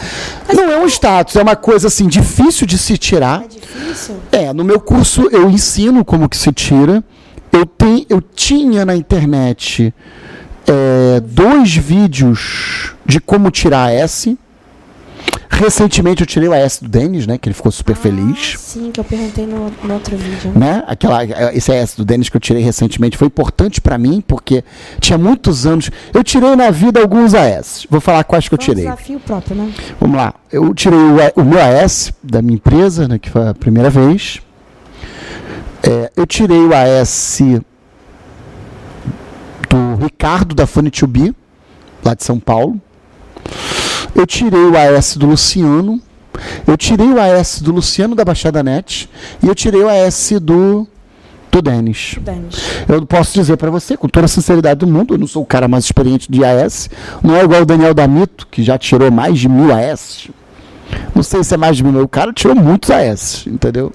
[0.53, 3.43] Não é um status, é uma coisa assim difícil de se tirar.
[3.43, 4.15] É difícil?
[4.31, 7.03] É, no meu curso eu ensino como que se tira.
[7.51, 9.93] Eu, tenho, eu tinha na internet
[10.67, 14.37] é, dois vídeos de como tirar S.
[15.49, 17.37] Recentemente eu tirei o AS do Denis, né?
[17.37, 18.55] Que ele ficou super Ah, feliz.
[18.59, 20.51] sim, que eu perguntei no, no outro vídeo.
[20.55, 20.83] Né?
[20.87, 24.63] Aquela, esse AS do Denis que eu tirei recentemente foi importante pra mim, porque
[24.99, 25.89] tinha muitos anos.
[26.13, 27.85] Eu tirei na vida alguns AS.
[27.89, 28.83] Vou falar quais que eu Foi um tirei.
[28.85, 29.71] desafio próprio, né?
[29.99, 30.33] Vamos lá.
[30.51, 34.41] Eu tirei o, o meu AS da minha empresa, né, que foi a primeira vez.
[35.83, 37.39] É, eu tirei o AS
[39.69, 41.33] do Ricardo da Funny2B,
[42.03, 42.79] lá de São Paulo.
[44.15, 46.01] Eu tirei o AS do Luciano.
[46.65, 49.09] Eu tirei o AS do Luciano da Baixada Net.
[49.43, 50.87] E eu tirei o AS do,
[51.51, 52.15] do Denis.
[52.87, 55.45] Eu posso dizer para você, com toda a sinceridade do mundo, eu não sou o
[55.45, 56.89] cara mais experiente de AS.
[57.21, 60.29] Não é igual o Daniel Damito, que já tirou mais de mil AS.
[61.13, 63.91] Não sei se é mais de mil, o cara tirou muitos AS, entendeu?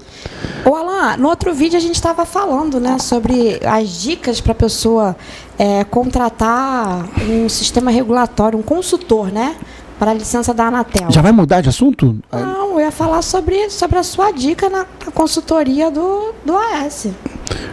[0.65, 4.55] Ô, Alan, no outro vídeo a gente estava falando, né, sobre as dicas para a
[4.55, 5.15] pessoa
[5.57, 9.55] é, contratar um sistema regulatório, um consultor, né,
[10.01, 11.11] para a licença da Anatel.
[11.11, 12.17] Já vai mudar de assunto?
[12.31, 17.05] Não, eu ia falar sobre, sobre a sua dica na, na consultoria do, do AS.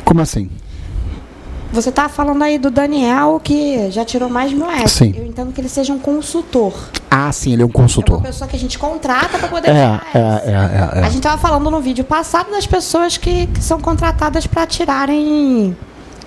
[0.04, 0.50] Como assim?
[1.72, 4.92] Você tá falando aí do Daniel que já tirou mais de mil AS.
[4.92, 5.14] Sim.
[5.16, 6.74] Eu entendo que ele seja um consultor.
[7.10, 8.16] Ah, sim, ele é um É consultor.
[8.18, 10.42] uma pessoa que a gente contrata para poder É, tirar é, AS.
[10.44, 11.04] é, é, A é.
[11.04, 15.74] gente estava falando no vídeo passado das pessoas que, que são contratadas para tirarem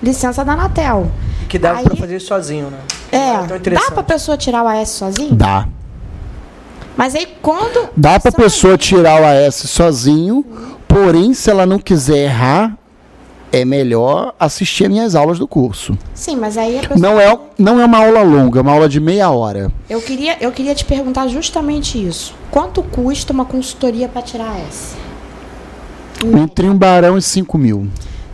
[0.02, 1.12] licença da Anatel.
[1.48, 2.78] Que dá pra fazer isso sozinho, né?
[3.12, 5.32] É, Então, dá para pessoa tirar o AS sozinho?
[5.36, 5.68] Dá.
[6.96, 7.88] Mas aí quando.
[7.96, 10.44] Dá pra são- pessoa tirar o AS sozinho,
[10.86, 12.76] porém, se ela não quiser errar,
[13.50, 15.96] é melhor assistir minhas aulas do curso.
[16.14, 16.98] Sim, mas aí a pessoa.
[16.98, 19.70] Não é, não é uma aula longa, é uma aula de meia hora.
[19.88, 22.34] Eu queria, eu queria te perguntar justamente isso.
[22.50, 24.94] Quanto custa uma consultoria para tirar AS?
[26.24, 27.88] Entre um barão e cinco mil.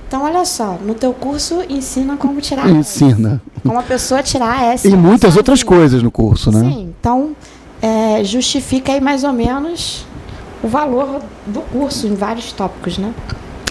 [0.07, 2.69] Então, olha só, no teu curso ensina como tirar.
[2.69, 3.43] Ensina.
[3.63, 4.85] Como a pessoa tirar AS.
[4.85, 6.61] E muitas outras coisas no curso, né?
[6.61, 7.37] Sim, então
[7.81, 10.07] é, justifica aí mais ou menos
[10.63, 13.13] o valor do curso em vários tópicos, né?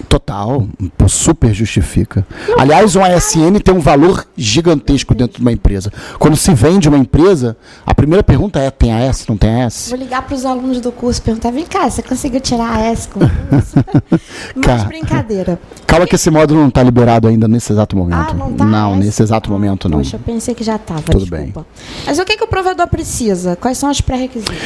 [0.08, 0.66] Total.
[1.06, 2.26] Super justifica.
[2.58, 5.92] Aliás, um ASN tem um valor gigantesco dentro de uma empresa.
[6.18, 9.26] Quando se vende uma empresa, a primeira pergunta é: tem AS?
[9.26, 9.88] Não tem AS?
[9.90, 13.06] Vou ligar para os alunos do curso e perguntar: vem cá, você conseguiu tirar AS
[13.06, 13.74] com o curso?
[14.54, 14.84] Mas Cara.
[14.84, 15.60] brincadeira.
[15.86, 18.30] Calma que esse módulo não está liberado ainda nesse exato momento.
[18.30, 18.64] Ah, não tá?
[18.64, 19.98] Não, nesse exato momento não.
[19.98, 21.02] Poxa, eu pensei que já estava.
[21.02, 21.66] Tudo desculpa.
[22.06, 23.56] Mas o que, que o provedor precisa?
[23.56, 24.56] Quais são os pré-requisitos?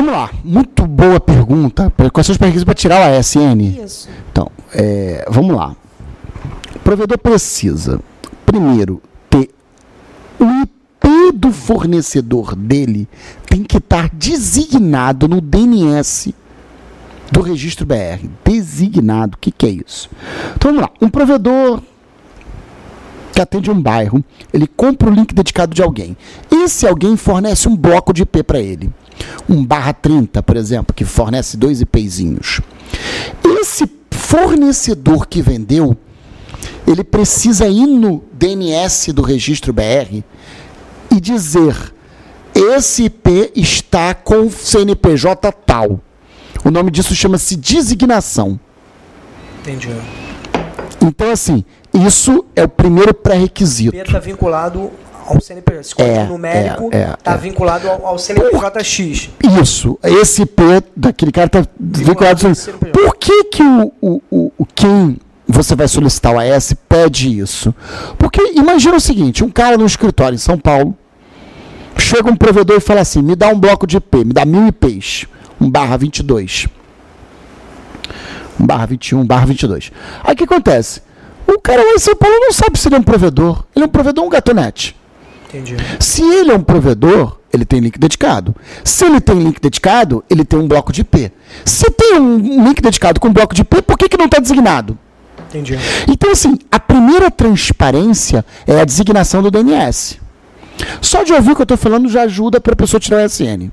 [0.00, 0.30] Vamos lá.
[0.42, 1.92] Muito boa pergunta.
[2.10, 3.84] Quais são os pré-requisitos para tirar o ASN?
[3.84, 4.08] Isso.
[4.32, 5.76] Então, é, vamos lá.
[6.74, 8.00] O provedor precisa,
[8.46, 9.50] primeiro, ter
[10.38, 13.06] o IP do fornecedor dele
[13.44, 16.34] tem que estar designado no DNS
[17.30, 18.26] do registro BR.
[18.42, 19.36] Designado.
[19.36, 20.08] O que, que é isso?
[20.56, 20.90] Então vamos lá.
[21.02, 21.82] Um provedor
[23.34, 26.16] que atende um bairro, ele compra o link dedicado de alguém.
[26.50, 28.90] Esse alguém fornece um bloco de IP para ele.
[29.48, 32.60] Um barra 30, por exemplo, que fornece dois IPzinhos.
[33.60, 35.96] Esse fornecedor que vendeu,
[36.86, 40.22] ele precisa ir no DNS do registro BR
[41.10, 41.74] e dizer:
[42.54, 46.00] esse IP está com CNPJ tal.
[46.64, 48.58] O nome disso chama-se designação.
[49.60, 49.88] Entendi.
[51.00, 53.92] Então, assim, isso é o primeiro pré-requisito.
[53.92, 54.90] P está vinculado
[55.34, 55.80] ao CNPJ.
[55.80, 57.36] Esse código É, numérico é, é, está é.
[57.38, 59.30] vinculado ao, ao CNPJX.
[59.62, 60.62] Isso, esse IP
[60.96, 62.46] daquele cara está vinculado.
[62.48, 62.92] ao CNPJ.
[62.92, 63.92] Por que, que o,
[64.30, 67.74] o, o, quem você vai solicitar o AS pede isso?
[68.18, 70.96] Porque imagina o seguinte: um cara no escritório em São Paulo
[71.96, 74.66] chega um provedor e fala assim: me dá um bloco de IP, me dá mil
[74.68, 75.26] IPs,
[75.60, 76.68] um barra 22.
[78.58, 79.90] Um barra 21, um barra 22.
[80.22, 81.00] Aí o que acontece?
[81.46, 83.64] O cara lá em São Paulo não sabe se ele é um provedor.
[83.74, 84.94] Ele é um provedor ou um gatonete.
[85.50, 85.76] Entendi.
[85.98, 88.54] Se ele é um provedor, ele tem link dedicado.
[88.84, 91.32] Se ele tem link dedicado, ele tem um bloco de IP.
[91.64, 94.38] Se tem um link dedicado com um bloco de IP, por que, que não está
[94.38, 94.96] designado?
[95.48, 95.76] Entendi.
[96.08, 100.20] Então, assim, a primeira transparência é a designação do DNS.
[101.00, 103.28] Só de ouvir o que eu estou falando já ajuda para a pessoa tirar o
[103.28, 103.70] SN.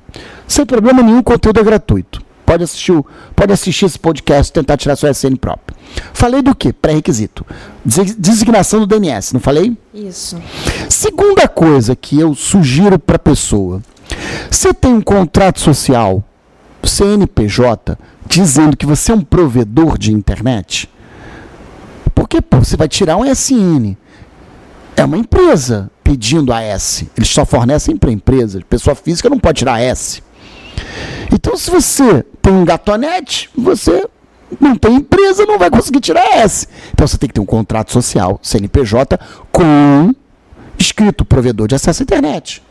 [0.47, 2.26] Sem problema nenhum, o conteúdo é gratuito.
[2.47, 3.05] Pode assistir, o-
[3.35, 5.77] pode assistir esse podcast e tentar tirar seu SN próprio.
[6.13, 6.71] Falei do que?
[6.71, 7.45] Pré-requisito.
[7.83, 9.77] Des- Designação do DNS, não falei?
[9.93, 10.41] Isso.
[10.89, 13.81] Segunda coisa que eu sugiro para a pessoa:
[14.49, 16.23] você tem um contrato social,
[16.81, 20.89] CNPJ, dizendo que você é um provedor de internet?
[22.15, 23.95] Porque pô, você vai tirar um SN.
[24.95, 27.03] É uma empresa pedindo AS.
[27.17, 28.63] Eles só fornecem para empresas.
[28.69, 30.23] Pessoa física não pode tirar S.
[31.31, 34.07] Então, se você tem um gatonete, você
[34.57, 36.65] não tem empresa, não vai conseguir tirar S.
[36.93, 39.19] Então, você tem que ter um contrato social, CNPJ,
[39.51, 40.15] com
[40.79, 42.63] escrito provedor de acesso à internet.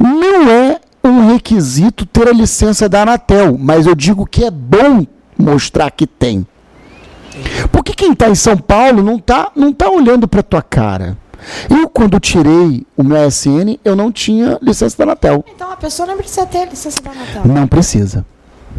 [0.00, 5.06] Não é um requisito ter a licença da Anatel, mas eu digo que é bom
[5.38, 6.44] mostrar que tem.
[7.70, 11.16] Porque quem está em São Paulo não está não tá olhando para tua cara.
[11.70, 15.44] Eu, quando tirei o meu SN, eu não tinha licença da Anatel.
[15.54, 17.42] Então a pessoa não precisa ter licença da Anatel.
[17.44, 18.26] Não precisa.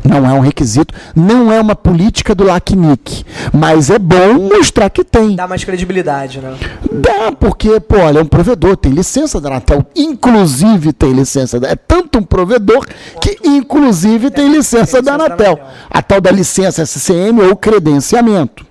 [0.03, 5.03] Não é um requisito, não é uma política do LACNIC, mas é bom mostrar que
[5.03, 5.35] tem.
[5.35, 6.55] Dá mais credibilidade, né?
[6.91, 11.69] Dá, porque, pô, olha, é um provedor, tem licença da Anatel, inclusive tem licença, da,
[11.69, 12.85] é tanto um provedor
[13.21, 15.59] que inclusive tem licença da Anatel,
[15.89, 18.65] a tal da licença SCM ou credenciamento.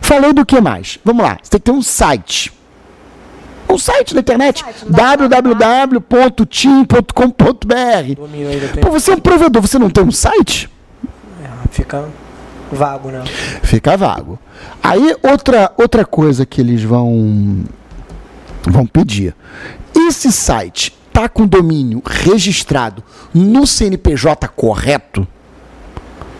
[0.00, 0.98] Falei do que mais?
[1.04, 2.59] Vamos lá, você tem que ter um site.
[3.70, 6.44] Um site na internet, www.tim.com.br.
[8.74, 10.68] Da Pô, você é um provedor, você não tem um site?
[11.42, 12.08] É, fica
[12.72, 13.22] vago, né?
[13.62, 14.38] Fica vago.
[14.82, 17.64] Aí outra, outra coisa que eles vão
[18.62, 19.34] vão pedir.
[19.94, 23.02] Esse site tá com domínio registrado
[23.32, 25.26] no CNPJ correto?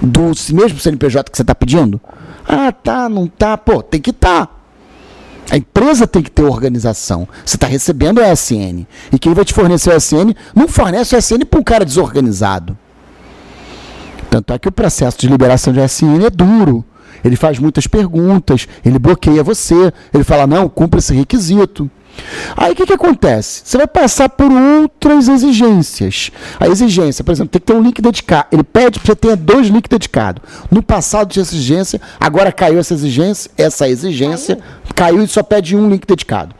[0.00, 2.00] Do mesmo CNPJ que você está pedindo?
[2.46, 3.56] Ah, tá, não tá.
[3.56, 4.46] Pô, tem que estar.
[4.46, 4.59] Tá.
[5.50, 7.28] A empresa tem que ter organização.
[7.44, 8.86] Você está recebendo o SN.
[9.12, 12.78] E quem vai te fornecer o SN não fornece o SN para um cara desorganizado.
[14.30, 16.84] Tanto é que o processo de liberação de SN é duro.
[17.24, 21.90] Ele faz muitas perguntas, ele bloqueia você, ele fala, não, cumpra esse requisito.
[22.56, 23.62] Aí o que, que acontece?
[23.64, 26.30] Você vai passar por outras exigências.
[26.59, 28.48] A exigência, por exemplo, tem que ter um link dedicado.
[28.52, 30.42] Ele pede para você ter dois links dedicados.
[30.70, 34.56] No passado tinha exigência, agora caiu essa exigência, essa exigência
[34.94, 36.54] caiu, caiu e só pede um link dedicado.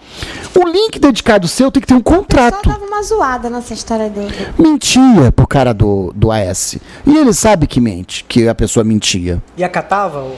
[0.59, 2.65] O link dedicado seu tem que ter um contrato.
[2.65, 6.77] Só dava uma zoada nessa história do- Mentia pro cara do, do AS.
[7.07, 9.43] E ele sabe que mente, que a pessoa mentia.
[9.57, 10.21] E acatava?
[10.23, 10.37] o-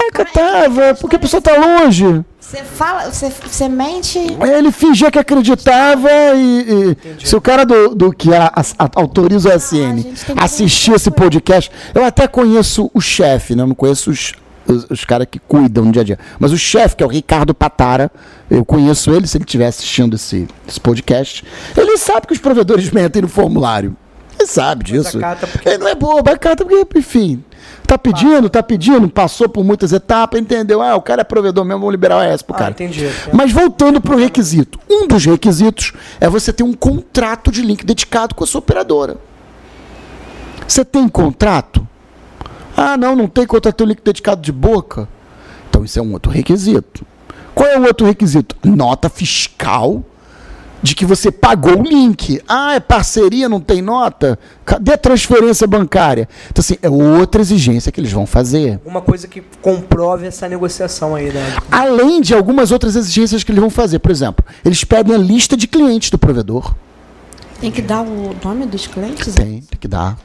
[0.00, 2.24] É, catava, porque a pessoa tá longe.
[2.52, 4.18] Você fala, você, você mente.
[4.18, 8.90] Ele fingia que acreditava e, e se o cara do, do que a, a- a-
[8.96, 10.04] autoriza o SN
[10.36, 13.62] Ah, assistir esse podcast, eu até conheço o chefe, né?
[13.62, 14.34] Eu não conheço os,
[14.68, 16.18] os, os caras que cuidam no dia a dia.
[16.38, 18.10] Mas o chefe, que é o Ricardo Patara,
[18.50, 21.42] eu conheço ele, se ele estiver assistindo esse, esse podcast,
[21.74, 23.96] ele sabe que os provedores mentem no formulário.
[24.38, 25.18] Ele sabe disso.
[25.64, 27.42] Ele não é bobo, acata porque, enfim.
[27.92, 30.80] Tá pedindo, tá pedindo, passou por muitas etapas, entendeu?
[30.80, 32.70] Ah, o cara é provedor mesmo, vamos liberar o AS pro Ah, cara.
[32.70, 33.06] entendi.
[33.34, 34.78] Mas voltando para o requisito.
[34.88, 39.18] Um dos requisitos é você ter um contrato de link dedicado com a sua operadora.
[40.66, 41.86] Você tem contrato?
[42.74, 45.06] Ah, não, não tem contrato de link dedicado de boca.
[45.68, 47.04] Então isso é um outro requisito.
[47.54, 48.56] Qual é o outro requisito?
[48.64, 50.02] Nota fiscal
[50.82, 52.42] de que você pagou o link.
[52.48, 54.38] Ah, é parceria, não tem nota?
[54.64, 56.28] Cadê a transferência bancária?
[56.50, 58.74] Então, assim, é outra exigência que eles vão fazer.
[58.74, 61.54] Alguma coisa que comprove essa negociação aí, né?
[61.70, 64.00] Além de algumas outras exigências que eles vão fazer.
[64.00, 66.74] Por exemplo, eles pedem a lista de clientes do provedor.
[67.60, 69.34] Tem que dar o nome dos clientes?
[69.34, 70.18] Tem, tem que dar.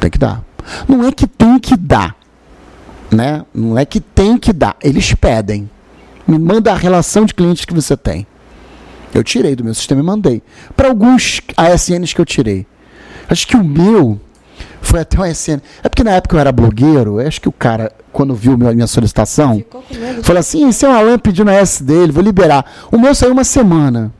[0.00, 0.42] Tem que dar.
[0.88, 2.16] Não é que tem que dar.
[3.10, 3.44] Né?
[3.52, 4.74] Não é que tem que dar.
[4.82, 5.68] Eles pedem.
[6.26, 8.26] Me manda a relação de clientes que você tem.
[9.14, 10.42] Eu tirei do meu sistema e mandei.
[10.76, 12.66] Para alguns ASNs que eu tirei.
[13.28, 14.20] Acho que o meu
[14.82, 15.60] foi até um ASN.
[15.82, 17.20] É porque na época eu era blogueiro.
[17.20, 19.64] eu Acho que o cara, quando viu a minha solicitação,
[20.22, 22.64] falou assim: esse é um Alan pedindo a S dele, vou liberar.
[22.92, 24.12] O meu saiu uma semana.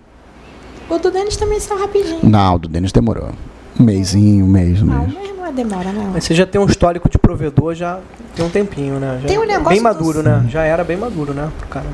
[0.88, 2.20] O do Denis também saiu rapidinho.
[2.22, 3.30] Não, o do Denis demorou.
[3.78, 5.12] Um mêsinho, um mês, um Ah, mês.
[5.14, 6.04] meu não é demora, não.
[6.12, 7.98] Mas você já tem um histórico de provedor, já
[8.36, 9.18] tem um tempinho, né?
[9.22, 10.46] Já Tem um é negócio Bem do- maduro, né?
[10.48, 11.50] Já era bem maduro, né?
[11.58, 11.86] pro Cara.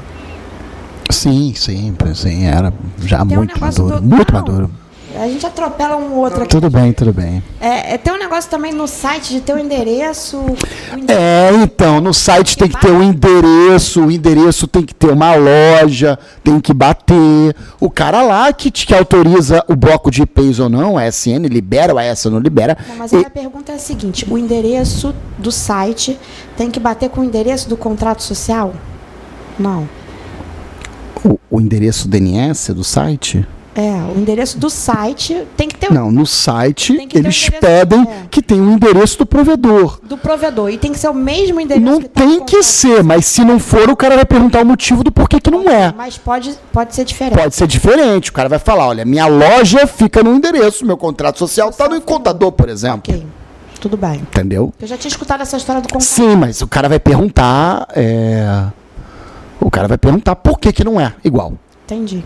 [1.12, 4.02] Sim, sim, sim, era já Tem um muito negócio maduro.
[4.02, 4.40] Muito Não.
[4.40, 4.70] maduro.
[5.18, 6.50] A gente atropela um outro aqui.
[6.50, 7.42] Tudo bem, tudo bem.
[7.60, 10.38] É, é, tem um negócio também no site de ter o endereço.
[10.38, 10.56] o
[10.96, 15.10] ende- É, então, no site tem que ter um endereço, o endereço tem que ter
[15.10, 17.56] uma loja, tem que bater.
[17.80, 21.48] O cara lá que, te- que autoriza o bloco de IPs ou não, a SN
[21.48, 22.78] libera, o AS não libera.
[22.88, 26.16] Não, mas a E- minha pergunta é a seguinte: o endereço do site
[26.56, 28.72] tem que bater com o endereço do contrato social?
[29.58, 29.88] Não.
[31.24, 33.46] O, o endereço DNS do site?
[33.72, 37.52] É, o endereço do site tem que ter o Não, no site que eles endereço-
[37.60, 38.26] pedem é.
[38.28, 40.00] que tenha o endereço do provedor.
[40.02, 40.70] do provedor.
[40.70, 43.26] E tem que ser o mesmo endereço Não que tá tem que contrato ser, mas
[43.26, 45.94] se não for, o cara vai perguntar o motivo do porquê que não é.
[45.96, 47.38] Mas pode, pode ser diferente.
[47.40, 48.30] Pode ser diferente.
[48.30, 52.00] O cara vai falar: olha, minha loja fica no endereço, meu contrato social está no
[52.00, 53.14] contador, por exemplo.
[53.14, 53.24] Ok,
[53.80, 54.16] tudo bem.
[54.16, 54.74] Entendeu?
[54.80, 56.02] Eu já tinha escutado essa história do contrato.
[56.10, 57.86] Sim, mas o cara vai perguntar.
[57.94, 58.64] é,
[59.60, 61.52] O cara vai perguntar por que, que não é igual.
[61.84, 62.24] Entendi.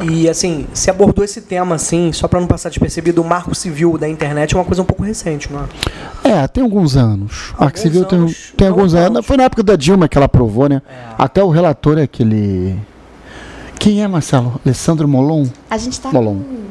[0.00, 3.98] E assim, se abordou esse tema assim, só pra não passar despercebido, o marco civil
[3.98, 5.64] da internet é uma coisa um pouco recente, não
[6.24, 6.42] é?
[6.42, 7.48] É, tem alguns anos.
[7.50, 9.06] Marco Alguns Civil tem, anos, tem não alguns tantos.
[9.06, 9.26] anos.
[9.26, 10.82] Foi na época da Dilma que ela aprovou, né?
[10.88, 11.14] É.
[11.18, 12.78] Até o relator é aquele.
[13.78, 14.60] Quem é, Marcelo?
[14.64, 15.46] Alessandro Molon?
[15.68, 16.36] A gente tá Molon.
[16.36, 16.68] com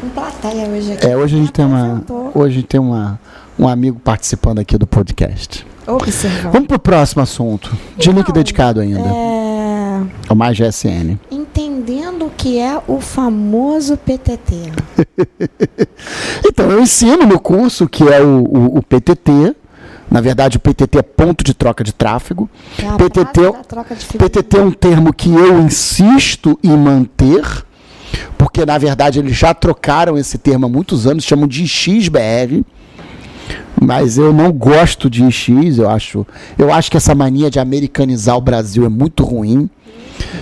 [0.00, 1.06] com plateia hoje aqui.
[1.06, 3.20] É, hoje a gente tem uma, hoje a gente tem uma,
[3.58, 5.66] um amigo participando aqui do podcast.
[5.88, 6.52] Observando.
[6.52, 7.70] Vamos pro próximo assunto.
[7.96, 9.00] De link Então, dedicado ainda.
[9.00, 11.18] É, É o mais GSN.
[11.30, 14.72] entendendo o que é o famoso PTT.
[16.46, 19.54] Então, eu ensino no curso que é o, o- o PTT.
[20.10, 22.48] Na verdade, o PTT é ponto de troca de tráfego.
[22.78, 24.06] É PTT, troca de.
[24.06, 27.44] PTT é um termo que eu insisto em manter,
[28.38, 32.64] porque na verdade eles já trocaram esse termo há muitos anos, chamam de XBR.
[33.80, 36.26] Mas eu não gosto de X, eu acho,
[36.58, 39.68] eu acho que essa mania de americanizar o Brasil é muito ruim.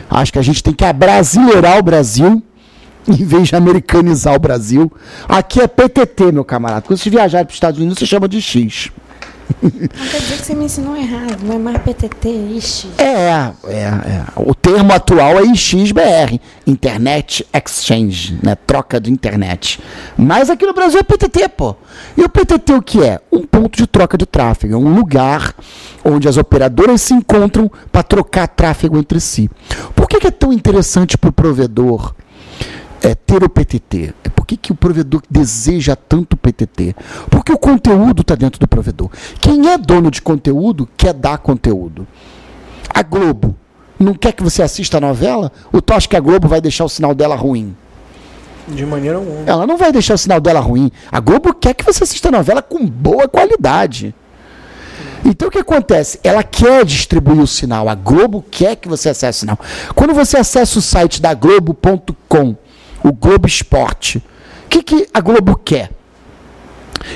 [0.09, 2.43] Acho que a gente tem que abrasileirar o Brasil
[3.09, 4.91] em vez de americanizar o Brasil.
[5.29, 6.83] Aqui é PTT, meu camarada.
[6.83, 8.91] Quando você viajar para os Estados Unidos, você chama de X.
[9.63, 12.89] Não quer dizer que você me ensinou errado, não é mais PTT, ixi.
[12.99, 14.25] É, é, é.
[14.37, 18.57] O termo atual é IXBR, Internet Exchange, né?
[18.67, 19.81] Troca de internet.
[20.17, 21.77] Mas aqui no Brasil é PTT, pô.
[22.17, 23.21] E o PTT o que é?
[23.31, 25.55] Um ponto de troca de tráfego, é um lugar
[26.05, 29.51] onde as operadoras se encontram para trocar tráfego entre si.
[29.95, 32.15] Por que, que é tão interessante para o provedor
[33.03, 34.15] é, ter o PTT?
[34.25, 36.95] É por que, que o provedor deseja tanto o PTT?
[37.31, 39.11] Porque o conteúdo está dentro do provedor.
[39.41, 42.07] Quem é dono de conteúdo quer dar conteúdo.
[42.93, 43.57] A Globo
[43.99, 45.51] não quer que você assista a novela?
[45.73, 47.75] Ou tu acha que a Globo vai deixar o sinal dela ruim?
[48.69, 49.43] De maneira alguma.
[49.47, 50.91] Ela não vai deixar o sinal dela ruim.
[51.11, 54.15] A Globo quer que você assista a novela com boa qualidade.
[55.25, 56.21] Então o que acontece?
[56.23, 57.89] Ela quer distribuir o sinal.
[57.89, 59.59] A Globo quer que você acesse o sinal.
[59.95, 62.57] Quando você acessa o site da Globo.com,
[63.09, 65.91] o Globo Esporte, o que, que a Globo quer?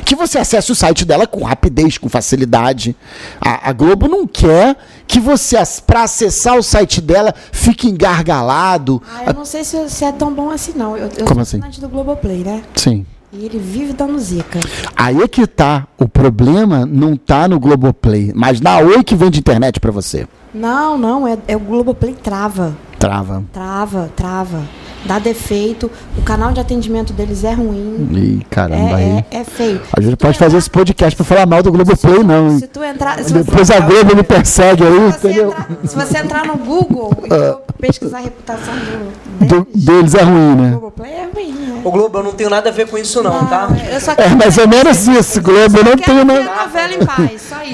[0.05, 2.95] Que você acesse o site dela com rapidez, com facilidade.
[3.41, 4.77] A, a Globo não quer
[5.07, 9.03] que você, para acessar o site dela, fique engargalado.
[9.13, 10.97] Ah, eu não sei se, se é tão bom assim, não.
[10.97, 11.81] Eu, eu Como sou assim?
[11.81, 12.63] do Globoplay, né?
[12.75, 13.05] Sim.
[13.33, 14.61] E ele vive dando zica.
[14.95, 15.89] Aí é que tá.
[15.99, 20.27] O problema não tá no Globoplay, mas na Oi que vende internet pra você.
[20.53, 22.77] Não, não, é, é o Globoplay trava.
[22.99, 23.45] Trava.
[23.53, 24.63] Trava, trava.
[25.05, 25.91] Dá defeito.
[26.19, 28.09] O canal de atendimento deles é ruim.
[28.13, 29.25] Ih, caramba, aí.
[29.31, 29.81] É, é, é feio.
[29.97, 32.59] A gente pode fazer entrar- esse podcast pra falar mal do Globoplay, não.
[32.59, 33.19] Se tu entrar.
[33.25, 35.49] Se Depois você, a Globo me persegue aí, se você entendeu?
[35.49, 40.15] entrar, se você entrar no Google e for pesquisar a reputação do, Do- deles, deles
[40.15, 40.71] é ruim, o né?
[40.73, 41.81] Globoplay é ruim, né?
[41.83, 43.69] Ô Globo, eu não tenho nada a ver com isso não, tá?
[43.91, 45.79] eu só É mais ou menos isso, Globo.
[45.79, 46.41] Eu não tenho nada.
[46.41, 47.71] a novela em paz, só isso.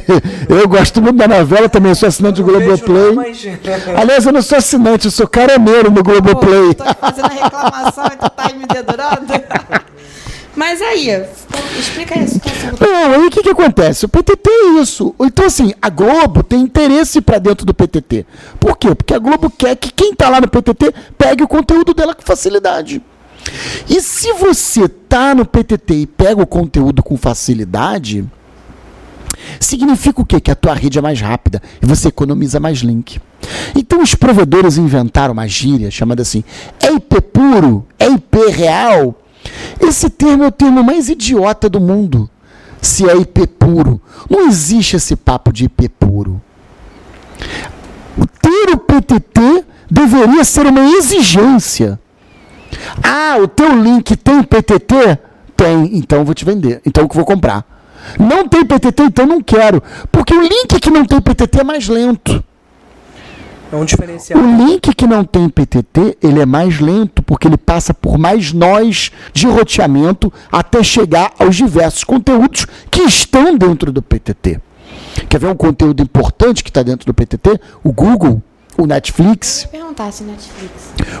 [0.48, 3.06] Eu gosto muito da novela, também sou assinante do Não Globoplay.
[3.08, 3.46] não, mas-
[3.96, 6.69] Aliás, eu não sou assinante, eu sou caroneiro no Globoplay.
[6.74, 9.26] Pô, tô fazendo a reclamação e tu tá aí me dedurando.
[10.56, 11.08] Mas aí,
[11.78, 14.04] explica aí a situação do Não, aí o que, que acontece?
[14.04, 15.14] O PTT é isso.
[15.20, 18.26] Então, assim, a Globo tem interesse pra dentro do PTT.
[18.58, 18.94] Por quê?
[18.94, 22.22] Porque a Globo quer que quem tá lá no PTT pegue o conteúdo dela com
[22.22, 23.00] facilidade.
[23.88, 28.28] E se você tá no PTT e pega o conteúdo com facilidade,
[29.58, 30.40] significa o quê?
[30.40, 33.20] Que a tua rede é mais rápida e você economiza mais link.
[33.74, 36.44] Então os provedores inventaram uma gíria chamada assim,
[36.80, 39.14] é IP puro, é IP real.
[39.80, 42.28] Esse termo é o termo mais idiota do mundo.
[42.80, 44.00] Se é IP puro.
[44.28, 46.40] Não existe esse papo de IP puro.
[48.40, 51.98] Ter o PTT deveria ser uma exigência.
[53.02, 55.18] Ah, o teu link tem PTT?
[55.56, 56.80] Tem, então vou te vender.
[56.86, 57.79] Então eu vou comprar.
[58.18, 59.82] Não tem PTT, então não quero.
[60.10, 62.42] Porque o link que não tem PTT é mais lento.
[63.72, 64.40] É um diferencial.
[64.40, 68.52] O link que não tem PTT, ele é mais lento porque ele passa por mais
[68.52, 74.60] nós de roteamento até chegar aos diversos conteúdos que estão dentro do PTT.
[75.28, 77.60] Quer ver um conteúdo importante que está dentro do PTT?
[77.84, 78.42] O Google,
[78.82, 79.64] o Netflix.
[79.64, 80.72] Eu ia perguntar se Netflix.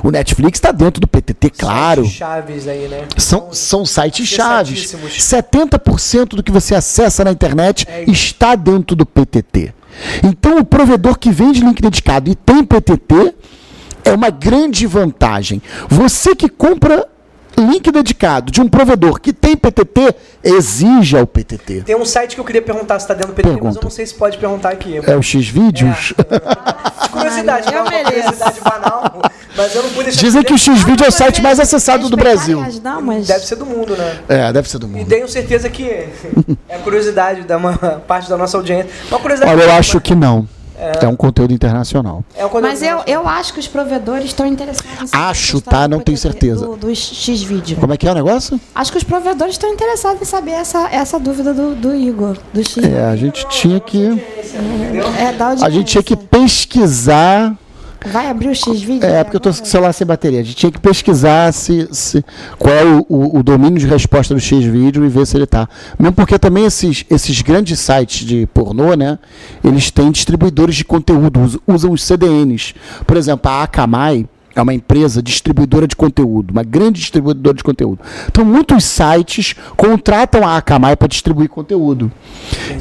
[0.02, 2.04] O Netflix está dentro do PTT, claro.
[2.06, 3.06] Chaves aí, né?
[3.16, 4.84] São, são sites chaves.
[4.84, 5.12] Acessadíssimos.
[5.18, 9.74] 70% do que você acessa na internet É está dentro do PTT.
[10.22, 13.34] Então, o provedor que vende link dedicado e tem PTT
[14.04, 15.60] é uma grande vantagem.
[15.88, 17.06] Você que compra
[17.58, 21.82] link dedicado de um provedor que tem PTT, exija o PTT.
[21.82, 23.78] Tem um site que eu queria perguntar se tá dentro do PTT, mas Pergunta.
[23.78, 25.00] eu não sei se pode perguntar aqui.
[25.06, 26.14] É o X-Vídeos?
[27.02, 29.22] De curiosidade, Eu não é curiosidade banal,
[29.56, 32.16] mas eu não pude deixar Dizem que o X-Vídeo é o site mais acessado do
[32.16, 32.60] Brasil.
[32.60, 33.26] As damas.
[33.26, 34.18] Deve ser do mundo, né?
[34.28, 35.08] É, deve ser do E mundo.
[35.08, 35.84] tenho certeza que
[36.68, 37.76] é curiosidade da uma
[38.06, 38.88] parte da nossa audiência.
[39.10, 39.52] Uma curiosidade.
[39.52, 40.48] Olha, eu acho que não.
[40.80, 42.24] É um conteúdo internacional.
[42.34, 45.86] É uma Mas eu, eu acho que os provedores estão interessados em saber Acho, tá?
[45.86, 46.66] Não tenho certeza.
[46.66, 47.76] Do, do X-Vídeo.
[47.78, 48.58] Como é que é o negócio?
[48.74, 52.64] Acho que os provedores estão interessados em saber essa, essa dúvida do, do Igor, do
[52.64, 52.78] X.
[52.82, 54.06] É, a gente tinha que.
[55.18, 57.56] É, A gente tinha que pesquisar
[58.06, 59.04] Vai abrir o X-Vídeo?
[59.06, 60.40] É, porque eu tô com o celular sem bateria.
[60.40, 62.24] A gente tinha que pesquisar se, se-
[62.58, 65.68] qual é o, o- o domínio de resposta do X-Vídeo e ver se ele tá.
[65.98, 69.18] Mesmo porque também esses, esses grandes sites de pornô, né?
[69.62, 72.74] Eles têm distribuidores de conteúdo, us- usam os CDNs.
[73.06, 78.00] Por exemplo, a Akamai é uma empresa distribuidora de conteúdo, uma grande distribuidora de conteúdo.
[78.26, 82.10] Então, muitos sites contratam a Akamai para distribuir conteúdo.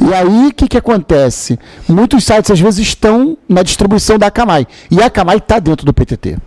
[0.02, 1.60] E aí, o que, que acontece?
[1.88, 4.66] Muitos sites, às vezes, estão na distribuição da Akamai.
[4.90, 6.38] E a Akamai está dentro do PTT.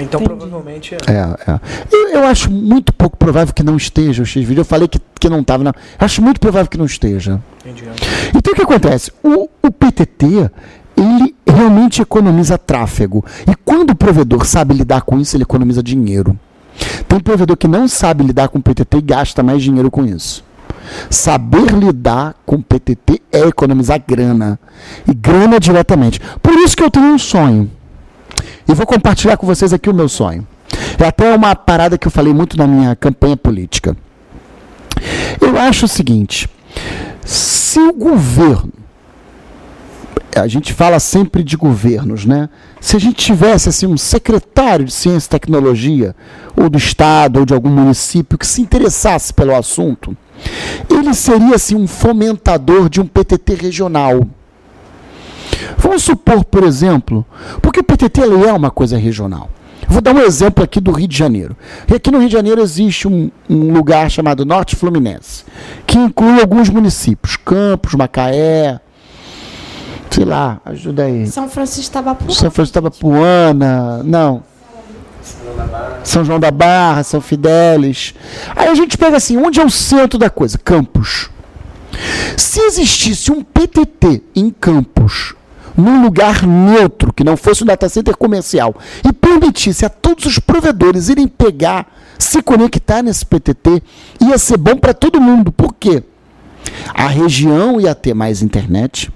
[0.00, 0.24] Então Entendi.
[0.24, 0.94] provavelmente.
[0.94, 1.60] É, é.
[1.92, 4.60] Eu, eu acho muito pouco provável que não esteja o X-Vídeo.
[4.60, 5.62] Eu falei que, que não estava.
[5.62, 5.72] Não.
[5.98, 7.40] Acho muito provável que não esteja.
[7.64, 7.84] Entendi.
[8.34, 9.12] Então o que acontece?
[9.22, 10.50] O, o PTT,
[10.96, 13.24] ele realmente economiza tráfego.
[13.50, 16.38] E quando o provedor sabe lidar com isso, ele economiza dinheiro.
[17.08, 20.44] Tem provedor que não sabe lidar com o PTT e gasta mais dinheiro com isso.
[21.08, 24.58] Saber lidar com o PTT é economizar grana.
[25.08, 26.20] E grana diretamente.
[26.42, 27.70] Por isso que eu tenho um sonho.
[28.68, 30.46] E vou compartilhar com vocês aqui o meu sonho.
[30.98, 33.96] É até uma parada que eu falei muito na minha campanha política.
[35.40, 36.48] Eu acho o seguinte:
[37.24, 38.72] se o governo,
[40.34, 42.48] a gente fala sempre de governos, né?
[42.80, 46.14] Se a gente tivesse assim um secretário de ciência e tecnologia,
[46.56, 50.16] ou do estado, ou de algum município que se interessasse pelo assunto,
[50.90, 54.26] ele seria assim um fomentador de um PTT regional.
[55.78, 57.24] Vamos supor, por exemplo,
[57.62, 59.50] porque o PTT é uma coisa regional.
[59.88, 61.56] Vou dar um exemplo aqui do Rio de Janeiro.
[61.94, 65.44] Aqui no Rio de Janeiro existe um, um lugar chamado Norte Fluminense,
[65.86, 68.80] que inclui alguns municípios, Campos, Macaé,
[70.14, 71.26] sei lá, ajuda aí.
[71.26, 72.32] São Francisco Tabapu.
[72.32, 74.44] São Francisco Tabapuana, não.
[76.04, 78.14] São João da Barra, São Fidélis.
[78.54, 80.56] Aí a gente pega assim, onde é o centro da coisa?
[80.56, 81.30] Campos.
[82.36, 85.34] Se existisse um PTT em Campos,
[85.76, 88.72] num lugar neutro, que não fosse um data center comercial,
[89.04, 93.82] e permitisse a todos os provedores irem pegar, se conectar nesse PTT,
[94.20, 95.50] ia ser bom para todo mundo.
[95.50, 96.04] Por quê?
[96.94, 99.10] A região ia ter mais internet,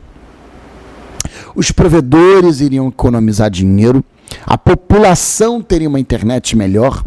[1.54, 4.04] os provedores iriam economizar dinheiro,
[4.46, 7.02] a população teria uma internet melhor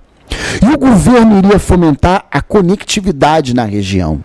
[0.62, 4.24] e o governo iria fomentar a conectividade na região.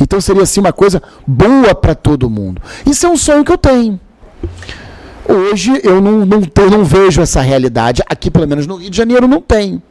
[0.00, 2.62] Então seria assim uma coisa boa para todo mundo.
[2.86, 3.98] Isso é um sonho que eu tenho.
[5.28, 8.02] Hoje eu não, não, tenho- não vejo essa realidade.
[8.08, 9.82] Aqui, pelo menos no Rio de Janeiro, não tem.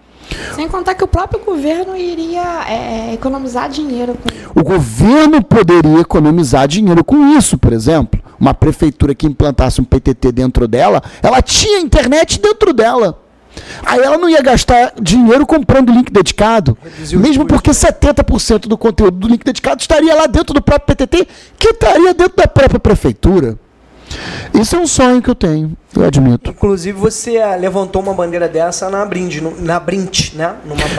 [0.56, 6.68] Sem contar que o próprio governo iria é, economizar dinheiro com O governo poderia economizar
[6.68, 8.22] dinheiro com isso, por exemplo.
[8.40, 13.20] Uma prefeitura que implantasse um PTT dentro dela, ela tinha internet dentro dela.
[13.86, 16.78] Aí ela não ia gastar dinheiro comprando link dedicado.
[16.84, 21.28] Reduzir Mesmo porque 70% do conteúdo do link dedicado estaria lá dentro do próprio PTT,
[21.60, 23.58] que estaria dentro da própria prefeitura.
[24.54, 26.50] Isso é um sonho que eu tenho, eu admito.
[26.52, 30.54] Inclusive você ah, levantou uma bandeira dessa na Brint, no- na Brint, né?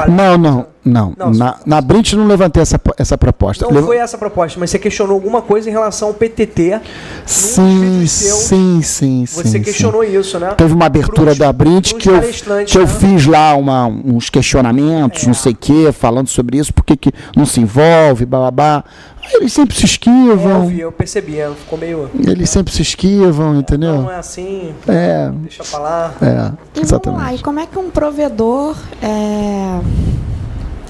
[0.09, 1.15] Não, não, não.
[1.17, 3.65] Não, Na, na Brint não levantei essa, essa proposta.
[3.65, 6.79] Não Leva- foi essa a proposta, mas você questionou alguma coisa em relação ao PTT.
[7.25, 9.43] Sim, seu, sim, sim, sim.
[9.43, 9.63] Você sim.
[9.63, 10.49] questionou isso, né?
[10.57, 12.21] Teve uma abertura Pros- da Brint que eu,
[12.67, 12.87] que eu né?
[12.87, 15.27] fiz lá uma- uns questionamentos, É.
[15.27, 16.99] não sei o quê, falando sobre isso, por que
[17.37, 18.85] não se envolve, bababá.
[19.33, 22.11] Eles sempre se É, eu esquivam, vi, eu percebi, ficou meio.
[22.27, 24.03] eles sempre se esquivam, entendeu?
[24.03, 26.15] não é assim, É, deixa pra lá.
[26.21, 29.81] é, E vamos lá, e como é que um provedor é,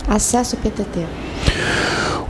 [0.08, 1.06] acessa o PTT?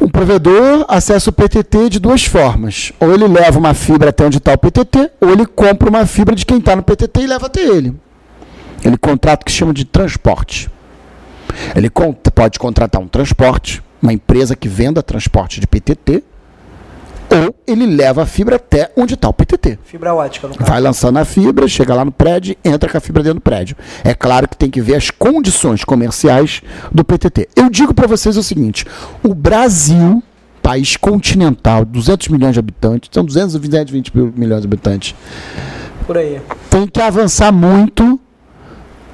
[0.00, 2.92] Um provedor acessa o PTT de duas formas.
[3.00, 6.34] Ou ele leva uma fibra até onde está o PTT, ou ele compra uma fibra
[6.34, 7.94] de quem está no PTT e leva até ele.
[8.84, 10.68] Ele contrata o que se chama de transporte.
[11.74, 11.88] Ele
[12.34, 16.22] pode contratar um transporte, uma empresa que venda transporte de PTT,
[17.30, 19.78] ou ele leva a fibra até onde está o PTT.
[19.84, 20.70] Fibra ótica, no caso.
[20.70, 23.76] Vai lançando a fibra, chega lá no prédio, entra com a fibra dentro do prédio.
[24.04, 26.62] É claro que tem que ver as condições comerciais
[26.92, 27.48] do PTT.
[27.56, 28.84] Eu digo para vocês o seguinte:
[29.22, 30.22] o Brasil,
[30.62, 35.14] país continental, 200 milhões de habitantes, são 220 milhões de habitantes,
[36.06, 36.40] Por aí.
[36.70, 38.20] tem que avançar muito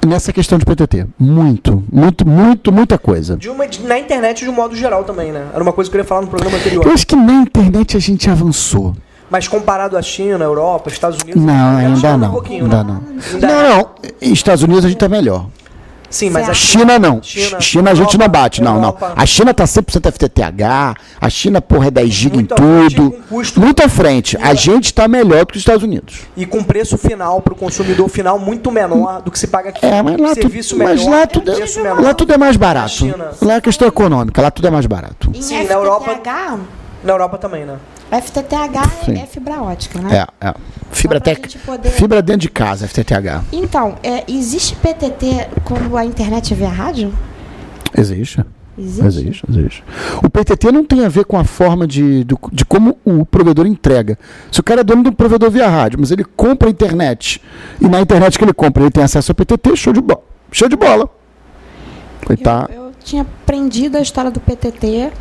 [0.05, 1.07] nessa questão de PTT.
[1.19, 3.37] Muito, muito, muito, muita coisa.
[3.37, 5.47] De uma, de- na internet de um modo geral também, né?
[5.53, 6.85] Era uma coisa que eu ia falar no programa anterior.
[6.85, 8.95] Eu acho que na internet a gente avançou.
[9.29, 11.41] Mas comparado à China, Europa, Estados Unidos.
[11.41, 12.31] Não, ainda um não.
[12.31, 12.99] pouquinho, Ainda né?
[12.99, 13.35] não.
[13.35, 13.89] Ainda- Não, não.
[14.21, 15.45] Estados Unidos a gente tá melhor.
[16.11, 17.23] Sim, mas a China não.
[17.23, 18.79] China, China, a gente não Europa, bate, não, não.
[18.89, 19.13] Europa.
[19.15, 23.15] A China tá 100% FTTH, a China, porra, é 10 GB em tudo.
[23.57, 24.37] Muito à frente.
[24.41, 26.19] A gente tá melhor do que os Estados Unidos.
[26.35, 29.85] E com preço final para o consumidor final muito menor do que se paga aqui.
[29.85, 32.89] É, mas lá, Serviço tudo, mas melhor, lá, tudo, é, lá tudo é mais barato.
[32.91, 33.31] China.
[33.41, 35.31] Lá é questão econômica, lá tudo é mais barato.
[35.33, 36.19] Em Sim, na FTTH, Europa-
[37.03, 37.77] Na Europa também, né?
[38.19, 39.13] FTTH Sim.
[39.17, 40.25] é, é fibra ótica, né?
[40.41, 40.53] É, é.
[40.91, 41.55] Fibra, tec...
[41.65, 43.43] poder- Fibra dentro de casa, FTTH.
[43.53, 47.13] Então, é, existe PTT quando a internet é via rádio?
[47.97, 48.43] Existe.
[48.77, 49.05] Existe?
[49.05, 49.83] Existe, existe.
[50.23, 53.67] O PTT não tem a ver com a forma de, do- de como o provedor
[53.67, 54.17] entrega.
[54.51, 57.41] Se o cara é dono de um provedor via rádio, mas ele compra a internet,
[57.79, 60.21] e na internet que ele compra ele tem acesso ao PTT, show de bola.
[60.51, 61.09] Show de bola.
[62.29, 62.67] Ele tá...
[62.73, 65.11] Eu, eu tinha aprendido a história do PTT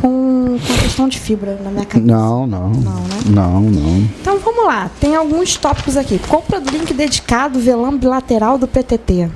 [0.00, 2.12] com, com questão de fibra na minha cabeça.
[2.12, 2.70] Não, não.
[2.70, 3.20] Não, né?
[3.26, 3.96] Não, não.
[4.20, 6.18] Então vamos lá, tem alguns tópicos aqui.
[6.18, 9.28] Compra do link dedicado, velão bilateral do PTT.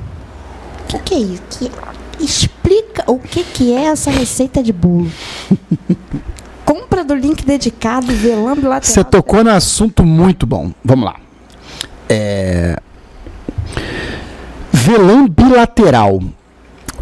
[0.84, 1.42] O que, que é isso?
[1.50, 1.70] Que-
[2.20, 5.10] explica o que, que é essa receita de bolo.
[6.64, 8.82] Compra do link dedicado, velão bilateral.
[8.82, 10.70] Você tocou no assunto muito bom.
[10.84, 11.16] Vamos lá.
[12.08, 12.78] É...
[14.72, 16.20] Velã bilateral.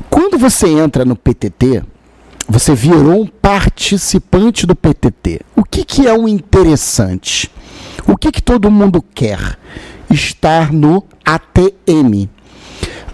[0.08, 1.82] Quando você entra no PTT,
[2.48, 5.40] você virou um participante do PTT.
[5.56, 7.50] O que, que é o interessante?
[8.06, 9.58] O que, que todo mundo quer?
[10.10, 12.28] Estar no ATM.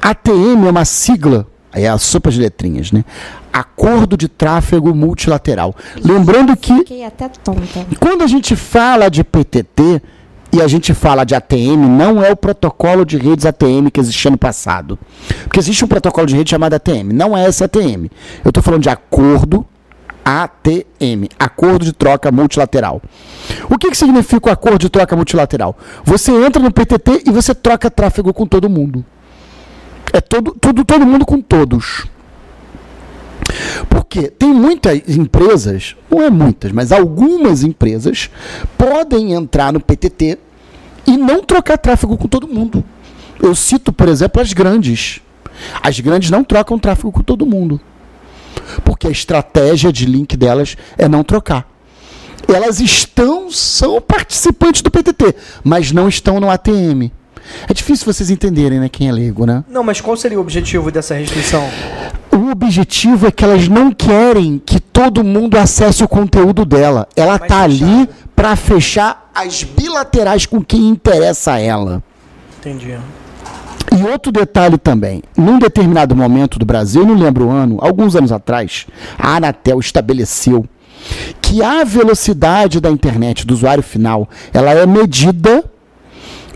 [0.00, 3.04] ATM é uma sigla, é a sopa de letrinhas, né?
[3.52, 5.74] Acordo de Tráfego Multilateral.
[6.02, 7.86] Lembrando que Fiquei até tonta.
[7.98, 10.02] quando a gente fala de PTT
[10.56, 14.30] e a gente fala de ATM, não é o protocolo de redes ATM que existia
[14.30, 14.98] no passado.
[15.44, 18.10] Porque existe um protocolo de rede chamado ATM, não é esse ATM.
[18.44, 19.66] Eu estou falando de acordo
[20.24, 23.02] ATM, acordo de troca multilateral.
[23.70, 25.76] O que, que significa o acordo de troca multilateral?
[26.04, 29.04] Você entra no PTT e você troca tráfego com todo mundo.
[30.12, 32.06] É todo, todo, todo mundo com todos.
[33.88, 38.30] Porque tem muitas empresas, não é muitas, mas algumas empresas
[38.76, 40.38] podem entrar no PTT
[41.06, 42.84] e não trocar tráfego com todo mundo.
[43.42, 45.20] Eu cito, por exemplo, as grandes.
[45.82, 47.80] As grandes não trocam tráfego com todo mundo.
[48.84, 51.68] Porque a estratégia de link delas é não trocar.
[52.48, 55.34] Elas estão, são participantes do PTT,
[55.64, 57.10] mas não estão no ATM.
[57.68, 59.64] É difícil vocês entenderem, né, quem é leigo, né?
[59.68, 61.68] Não, mas qual seria o objetivo dessa restrição?
[62.32, 67.08] O objetivo é que elas não querem que todo mundo acesse o conteúdo dela.
[67.16, 68.08] Ela Mais tá ali.
[68.36, 72.02] Para fechar as bilaterais com quem interessa a ela.
[72.60, 72.96] Entendi.
[73.98, 78.30] E outro detalhe também, num determinado momento do Brasil, não lembro o ano, alguns anos
[78.30, 78.86] atrás,
[79.18, 80.66] a Anatel estabeleceu
[81.40, 85.64] que a velocidade da internet do usuário final, ela é medida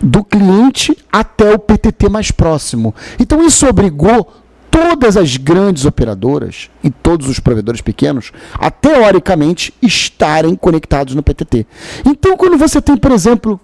[0.03, 2.95] do cliente até o PTT mais próximo.
[3.19, 4.33] Então isso obrigou
[4.71, 11.67] todas as grandes operadoras e todos os provedores pequenos a teoricamente estarem conectados no PTT.
[12.07, 13.61] Então quando você tem, por exemplo,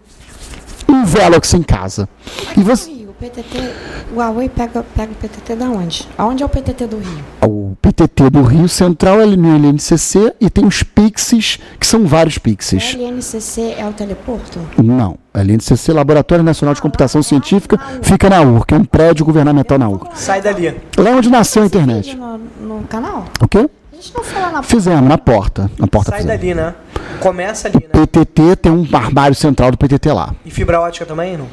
[0.89, 2.09] um Velox em casa
[2.57, 3.73] e você Rio, o PTT,
[4.13, 6.07] o Huawei pega, pega o PTT da onde?
[6.19, 7.25] Aonde é o PTT do Rio?
[7.43, 12.37] o PTT do Rio Central é no LNCC e tem os Pixies, que são vários
[12.37, 12.95] O Pixies.
[12.95, 14.61] LNCC é o teleporto?
[14.83, 19.89] Não, LNCC, Laboratório Nacional de Computação Científica, fica na URC, é um prédio governamental na
[19.89, 20.09] URC.
[20.15, 20.75] Sai dali.
[20.99, 22.15] Lá é onde nasceu a internet.
[22.15, 22.39] No,
[22.79, 23.25] no canal?
[23.41, 23.69] O quê?
[23.93, 25.71] A gente não falou na Fizemos, na porta.
[25.79, 26.41] Na porta Sai fizemos.
[26.41, 26.75] dali, né?
[27.21, 27.89] Começa ali, né?
[28.07, 30.35] PTT tem um armário central do PTT lá.
[30.45, 31.47] E fibra ótica também, não?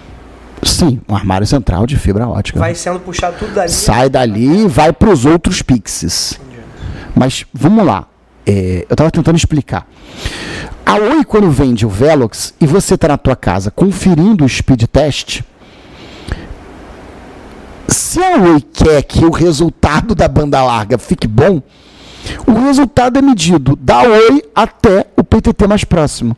[0.65, 2.59] Sim, um armário central de fibra ótica.
[2.59, 3.69] Vai sendo puxado tudo dali.
[3.69, 6.33] Sai dali e vai para os outros Pixies.
[6.33, 6.61] Entendi.
[7.15, 8.07] Mas vamos lá.
[8.45, 9.87] É, eu estava tentando explicar.
[10.85, 14.83] A Oi, quando vende o Velox e você está na tua casa conferindo o speed
[14.83, 15.41] test,
[17.87, 21.61] se a Oi quer que o resultado da banda larga fique bom,
[22.45, 26.35] o resultado é medido da Oi até o PTT mais próximo.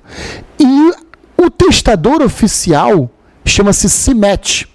[0.60, 0.92] E
[1.38, 3.10] o testador oficial
[3.46, 4.68] chama-se CIMET.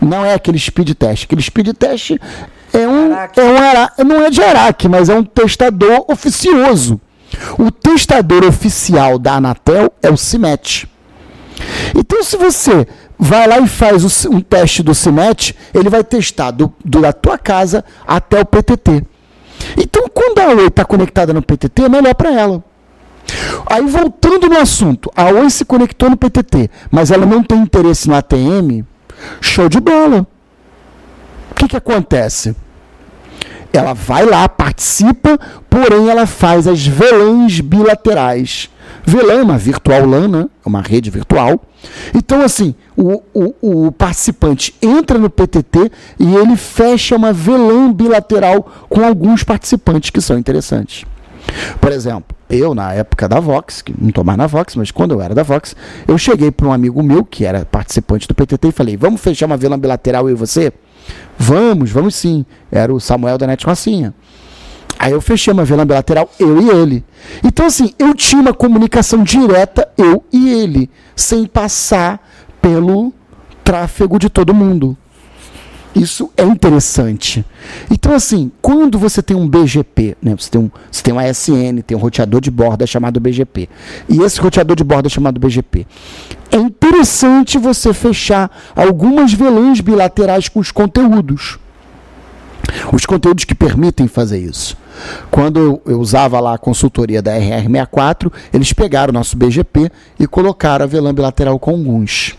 [0.00, 1.24] Não é aquele speed test.
[1.24, 2.12] Aquele speed test
[2.72, 3.40] é um, Araque.
[3.40, 7.00] é um ara- não é de Araque, mas é um testador oficioso.
[7.58, 10.88] O testador oficial da Anatel é o CIMET.
[11.96, 12.86] Então, se você
[13.18, 17.38] vai lá e faz um teste do CIMET, ele vai testar do, do- da tua
[17.38, 19.04] casa até o PTT.
[19.78, 22.62] Então, quando a Oi está conectada no PTT, é melhor para ela.
[23.66, 28.08] Aí, voltando no assunto, a Oi se conectou no PTT, mas ela não tem interesse
[28.08, 28.84] no ATM,
[29.40, 30.26] show de bola.
[31.50, 32.54] O que, que acontece?
[33.72, 35.38] Ela vai lá, participa,
[35.70, 38.68] porém ela faz as VLANs bilaterais.
[39.04, 40.48] VLAN é uma virtual LAN, né?
[40.64, 41.62] É uma rede virtual.
[42.14, 48.70] Então, assim, o, o, o participante entra no PTT e ele fecha uma VLAN bilateral
[48.88, 51.04] com alguns participantes que são interessantes.
[51.80, 55.12] Por exemplo, eu, na época da Vox, que não estou mais na Vox, mas quando
[55.12, 55.74] eu era da Vox,
[56.06, 59.46] eu cheguei para um amigo meu, que era participante do PTT, e falei: Vamos fechar
[59.46, 60.72] uma VLAN bilateral eu e você?
[61.38, 62.44] Vamos, vamos sim.
[62.70, 63.64] Era o Samuel da Net.
[64.98, 67.04] Aí eu fechei uma VLAN bilateral, eu e ele.
[67.42, 72.20] Então, assim, eu tinha uma comunicação direta, eu e ele, sem passar
[72.60, 73.12] pelo
[73.64, 74.96] tráfego de todo mundo.
[75.94, 77.44] Isso é interessante.
[77.90, 81.82] Então, assim, quando você tem um BGP, né, você, tem um, você tem um ASN,
[81.86, 83.68] tem um roteador de borda chamado BGP,
[84.08, 85.86] e esse roteador de borda chamado BGP,
[86.50, 91.58] é interessante você fechar algumas VLANs bilaterais com os conteúdos.
[92.92, 94.76] Os conteúdos que permitem fazer isso.
[95.30, 100.84] Quando eu, usava lá a consultoria da RR64, eles pegaram o nosso BGP e colocaram
[100.84, 102.36] a VLAN bilateral com alguns.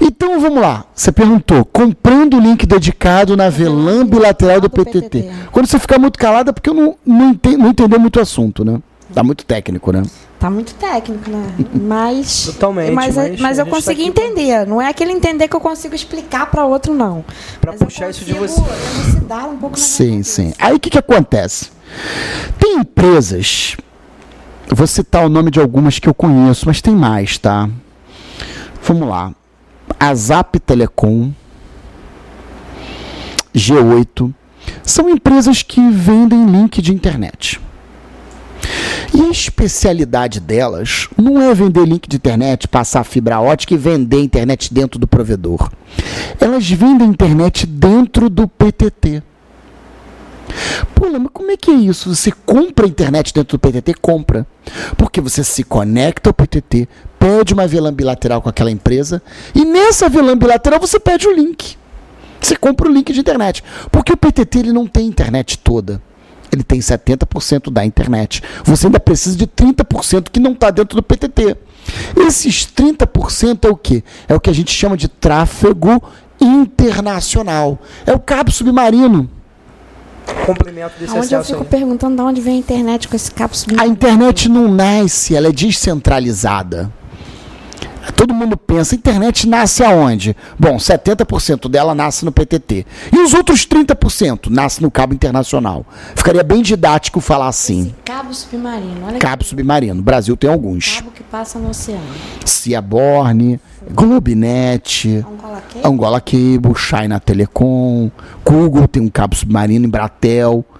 [0.00, 0.84] Então vamos lá.
[0.94, 5.30] Você perguntou, comprando o link dedicado na VLAN bilateral do PTT.
[5.52, 8.22] Quando você ficar muito calada, é porque eu não, não, ente, não entendeu muito o
[8.22, 8.80] assunto, né?
[9.12, 10.02] Tá muito técnico, né?
[10.38, 11.52] Tá muito técnico, né?
[11.74, 12.46] Mas.
[12.46, 14.66] Totalmente, Mas, mas mas eu tá consegui pra- entender.
[14.66, 17.22] Não é aquele entender que eu consigo explicar para outro, não.
[17.66, 18.58] Eu puxar isso de você.
[18.58, 20.54] elucidar um pouco Sim, sim.
[20.58, 21.70] Aí o que, que acontece?
[22.58, 23.76] Tem empresas,
[24.70, 27.68] eu vou citar o nome de algumas que eu conheço, mas tem mais, tá?
[28.82, 29.32] Vamos lá.
[29.98, 31.32] A Zap Telecom,
[33.54, 34.32] G8,
[34.82, 37.60] são empresas que vendem link de internet.
[39.12, 44.20] E a especialidade delas não é vender link de internet, passar fibra ótica e vender
[44.20, 45.70] internet dentro do provedor.
[46.40, 49.22] Elas vendem internet dentro do PTT.
[50.94, 52.14] Pô, mas como é que é isso?
[52.14, 53.94] Você compra internet dentro do PTT?
[54.00, 54.46] Compra.
[54.96, 56.88] Porque você se conecta ao PTT,
[57.20, 59.22] pede uma VLAN bilateral com aquela empresa
[59.54, 61.76] e nessa VLAN bilateral você pede o link.
[62.40, 63.62] Você compra o link de internet.
[63.92, 66.00] Porque o PTT ele não tem internet toda.
[66.50, 68.42] Ele tem 70% da internet.
[68.64, 71.56] Você ainda precisa de 30% que não está dentro do PTT.
[72.26, 74.02] Esses 30% é o que?
[74.26, 76.02] É o que a gente chama de tráfego
[76.40, 77.78] internacional.
[78.06, 79.30] É o cabo submarino.
[80.46, 81.68] Complemento desse Onde eu fico aí.
[81.68, 83.80] perguntando de onde vem a internet com esse cabo subindo.
[83.80, 86.90] A internet não nasce, ela é descentralizada.
[88.16, 90.36] Todo mundo pensa, internet nasce aonde?
[90.58, 92.86] Bom, 70% dela nasce no PTT.
[93.12, 95.84] E os outros 30% nasce no cabo internacional.
[96.14, 97.82] Ficaria bem didático falar assim.
[97.82, 99.06] Esse cabo submarino.
[99.06, 100.00] Olha Cabo submarino.
[100.00, 100.96] O Brasil tem alguns.
[100.96, 102.02] cabo que passa no oceano.
[102.44, 105.88] Ciaborne, Globinet, Angola Cable?
[105.88, 108.10] Angola Cable, China Telecom,
[108.44, 110.79] Google tem um cabo submarino, Embratel, O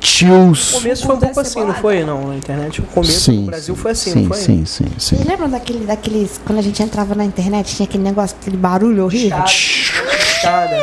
[0.00, 0.72] Tios.
[0.72, 2.04] começo foi um pouco assim, não foi?
[2.04, 4.36] Não, a internet, o começo no Brasil foi assim, sim, não foi?
[4.36, 5.16] Sim, sim, sim.
[5.16, 6.40] Vocês lembram daquele, daqueles.
[6.44, 9.44] Quando a gente entrava na internet, tinha aquele negócio, aquele barulho horrível?
[9.44, 10.10] Escada.
[10.18, 10.76] escada.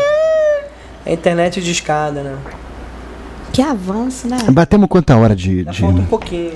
[1.05, 2.38] A internet de escada, né?
[3.51, 4.38] Que avanço, né?
[4.49, 5.59] Batemos quanta hora de.
[5.59, 5.82] Ainda de...
[5.82, 6.53] falta um pouquinho.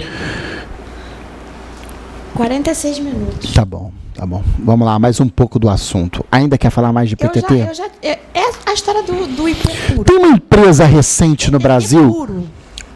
[2.36, 3.54] 46 minutos.
[3.54, 4.44] Tá bom, tá bom.
[4.60, 6.26] Vamos lá, mais um pouco do assunto.
[6.32, 7.58] Ainda quer falar mais de Eu PTT?
[7.58, 10.04] já, eu já, é, é a história do, do IP puro.
[10.04, 12.12] Tem uma empresa recente no IP Brasil.
[12.12, 12.44] puro.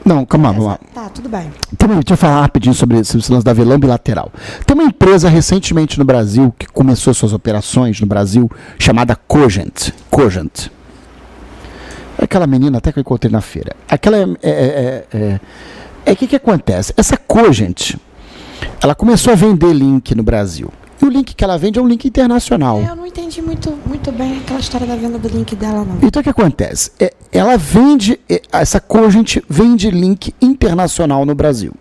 [0.06, 0.80] Não, calma, vamos lá.
[0.94, 1.52] Tá, tudo bem.
[1.78, 4.32] Também, deixa eu falar rapidinho sobre esse lance da VLAN bilateral.
[4.66, 8.50] Tem uma empresa recentemente no Brasil que começou suas operações no Brasil
[8.80, 9.92] chamada Cogent.
[10.10, 10.68] Cogent.
[12.18, 13.76] É Aquela menina até que eu encontrei na feira.
[13.88, 14.24] Aquela é.
[14.42, 15.40] É, é, é,
[16.06, 16.94] é que que acontece?
[16.98, 17.96] Essa Cogent,
[18.82, 20.72] ela começou a vender link no Brasil.
[21.02, 22.80] E o link que ela vende é um link internacional.
[22.82, 25.98] Eu não entendi muito, muito bem aquela história da venda do link dela, não.
[26.02, 26.92] Então o que acontece?
[27.00, 31.74] É, ela vende, é, essa Cogent vende link internacional no Brasil.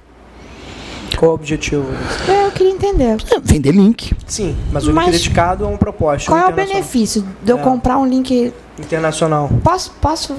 [1.17, 1.85] Qual o objetivo?
[2.29, 3.17] É, eu queria entender.
[3.33, 4.15] É, vender link.
[4.27, 6.31] Sim, mas o link Mas- dedicado é uma proposta.
[6.31, 7.63] Qual é o benefício de eu É.
[7.63, 8.53] comprar um link.
[8.79, 9.51] Internacional.
[9.65, 10.37] Posso, posso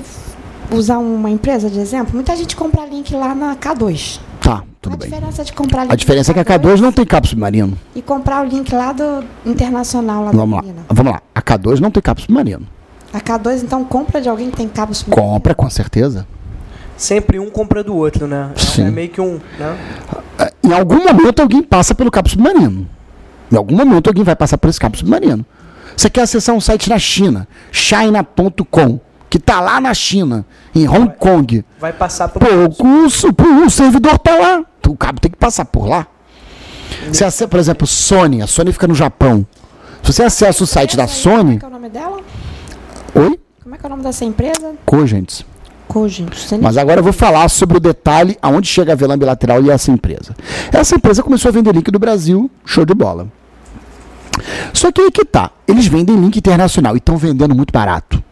[0.72, 2.14] usar uma empresa de exemplo?
[2.16, 4.22] Muita gente compra link lá na K2.
[4.50, 5.10] Tá, tudo a bem.
[5.10, 7.78] diferença de comprar link A diferença é que a na K2 não tem cabo submarino.
[7.94, 10.62] E comprar o link lá do internacional lá Vamos lá.
[10.64, 10.82] menina.
[10.90, 11.22] Vamos lá.
[11.36, 12.66] A K2 não tem cabo submarino.
[13.14, 15.34] A K2 então compra de alguém que tem cabo submarino.
[15.34, 16.26] Compra, com certeza.
[16.98, 18.50] Sempre um compra do outro, né?
[18.56, 18.88] É- Sim.
[18.88, 19.40] É meio que um.
[19.60, 19.78] Né?
[20.40, 22.88] É, Em algum momento alguém passa pelo cabo submarino.
[23.52, 25.46] Em algum momento alguém vai passar por esse cabo submarino.
[25.96, 30.46] Você quer acessar um site na China, china.com, que está lá na China,
[30.76, 31.64] em Hong Kong.
[31.80, 32.40] Vai passar por.
[32.40, 32.48] Pô,
[32.84, 33.06] o,
[33.66, 34.64] o servidor tá lá.
[34.88, 36.08] O cabo tem que passar por lá.
[37.12, 38.42] Você acessa, por exemplo, Sony.
[38.42, 39.46] A Sony fica no Japão.
[40.04, 41.60] Se você acessa o site da aí, Como é Sony.
[41.60, 42.18] que é o nome dela?
[43.16, 43.40] Oi?
[43.62, 44.74] Como é que é o nome dessa empresa?
[44.86, 45.46] Cogents.
[45.88, 46.34] Cogent.
[46.34, 49.62] Você nem- Mas agora eu vou falar sobre o detalhe aonde chega a VLAN bilateral
[49.64, 50.36] e essa empresa.
[50.72, 53.28] Essa empresa começou a vender link do Brasil, show de bola.
[54.74, 58.24] Só que aí que tá, eles vendem link internacional e estão vendendo muito barato.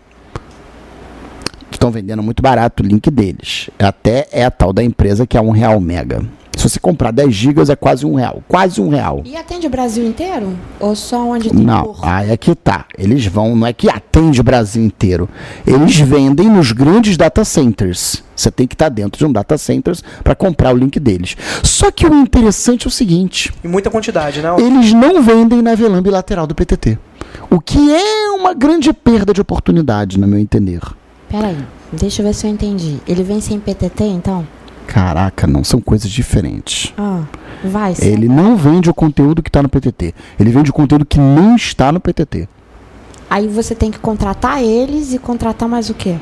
[1.77, 3.69] Estão vendendo muito barato o link deles.
[3.77, 6.25] Até é a tal da empresa que é um real mega.
[6.55, 8.41] Se você comprar 10 gigas é quase um real.
[8.47, 9.21] Quase um real.
[9.23, 10.57] E atende o Brasil inteiro?
[10.79, 11.99] Ou só onde tem Não, por?
[12.03, 12.85] aí é que tá.
[12.97, 15.29] Eles vão, não é que atende o Brasil inteiro.
[15.67, 18.23] Eles vendem nos grandes data centers.
[18.35, 21.37] Você tem que estar dentro de um data centers para comprar o link deles.
[21.61, 24.49] Só que o interessante é o seguinte: Em muita quantidade, né?
[24.57, 26.97] eles não vendem na VLAN bilateral do PTT.
[27.51, 30.81] O que é uma grande perda de oportunidade, no meu entender.
[31.29, 31.57] Peraí,
[31.91, 32.99] deixa eu ver se eu entendi.
[33.07, 34.47] Ele vem sem PTT, então?
[34.87, 36.93] Caraca, não, são coisas diferentes.
[36.97, 37.23] Ah,
[37.63, 38.05] vai, sim.
[38.05, 40.15] Ele não vende o conteúdo que está no PTT.
[40.39, 42.47] Ele vende o conteúdo que não está no PTT.
[43.29, 46.15] Aí você tem que contratar eles e contratar mais o quê?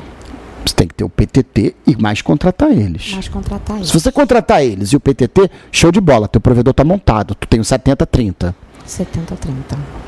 [0.64, 3.12] Você tem que ter o PTT e mais contratar eles.
[3.12, 3.88] Mais contratar eles.
[3.88, 7.36] Se você contratar eles e o PTT, show de bola, teu provedor tá montado.
[7.36, 7.66] Tu tem o 70-30.
[7.66, 8.56] 70, 30.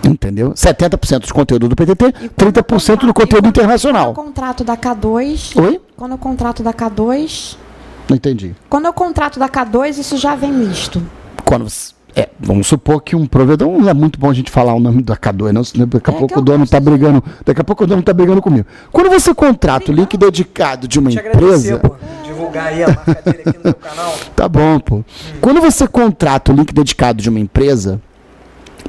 [0.05, 0.51] Entendeu?
[0.53, 4.15] 70% do conteúdo do PTT, E quando eu 30% do conteúdo internacional.
[4.15, 5.61] Quando eu contrato da K2.
[5.61, 5.81] Oi?
[5.97, 7.57] Quando eu contrato da K2.
[8.09, 8.55] Não entendi.
[8.69, 11.03] Quando eu contrato da K2, isso já vem misto.
[11.45, 13.69] Quando você- é, vamos supor que um provedor.
[13.79, 16.15] Não é muito bom a gente falar o nome da K2, não, senão daqui a
[16.15, 17.23] É pouco o dono tá de- brigando.
[17.45, 18.67] Daqui a pouco o dono tá brigando comigo.
[18.91, 21.79] Quando você contrata o link dedicado de uma empresa.
[21.79, 21.95] pô.
[22.25, 24.15] Divulgar aí a marca dele aqui no meu canal.
[24.35, 25.05] Tá bom, pô.
[25.41, 28.01] Quando você contrata o link dedicado de uma empresa,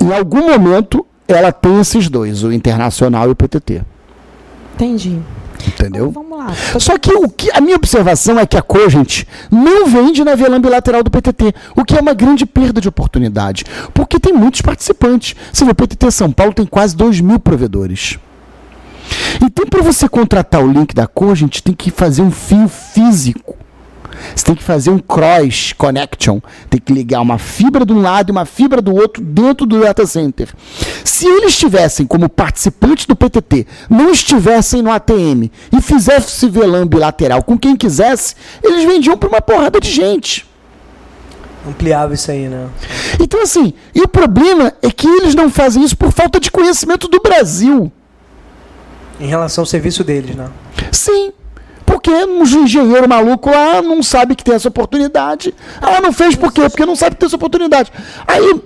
[0.02, 3.82] em algum momento ela tem esses dois, o internacional e o PTT.
[4.76, 5.20] Entendi.
[5.68, 6.08] Entendeu?
[6.10, 6.54] Então, vamos lá.
[6.72, 10.34] Tô- Só que, o que a minha observação é que a Cogent não vende na
[10.34, 14.62] VLAN bilateral do PTT, o que é uma grande perda de oportunidade, porque tem muitos
[14.62, 15.36] participantes.
[15.52, 18.18] Você vê, o PTT São Paulo tem quase 2 mil provedores.
[19.44, 23.56] Então, para você contratar o link da Cogent, tem que fazer um fio físico.
[24.36, 26.40] Você tem que fazer um cross connection.
[26.70, 29.80] Tem que ligar uma fibra de um lado e uma fibra do outro dentro do
[29.80, 30.50] data center.
[31.04, 37.44] Se eles estivessem como participantes do PTT, não estivessem no ATM e fizessem VLAN bilateral
[37.44, 40.48] com quem quisesse, eles vendiam para uma porrada de gente.
[41.68, 42.70] Ampliava isso aí, né?
[43.20, 47.08] Então, assim, e o problema é que eles não fazem isso por falta de conhecimento
[47.08, 47.92] do Brasil.
[49.20, 50.50] Em relação ao serviço deles, né?
[50.92, 51.34] Sim.
[51.92, 55.54] Porque um engenheiro maluco lá não sabe que tem essa oportunidade.
[55.82, 56.70] Ah, não fez por quê?
[56.70, 57.92] Porque não sabe que tem essa oportunidade.
[58.28, 58.62] Aí,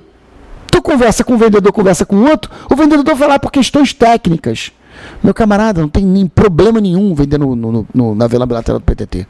[0.70, 4.72] tu conversa com um vendedor, conversa com outro, o vendedor vai lá por questões técnicas.
[5.24, 8.84] Meu camarada, não tem nem problema nenhum vender no, no- no- na vela bilateral do
[8.86, 9.26] PTT.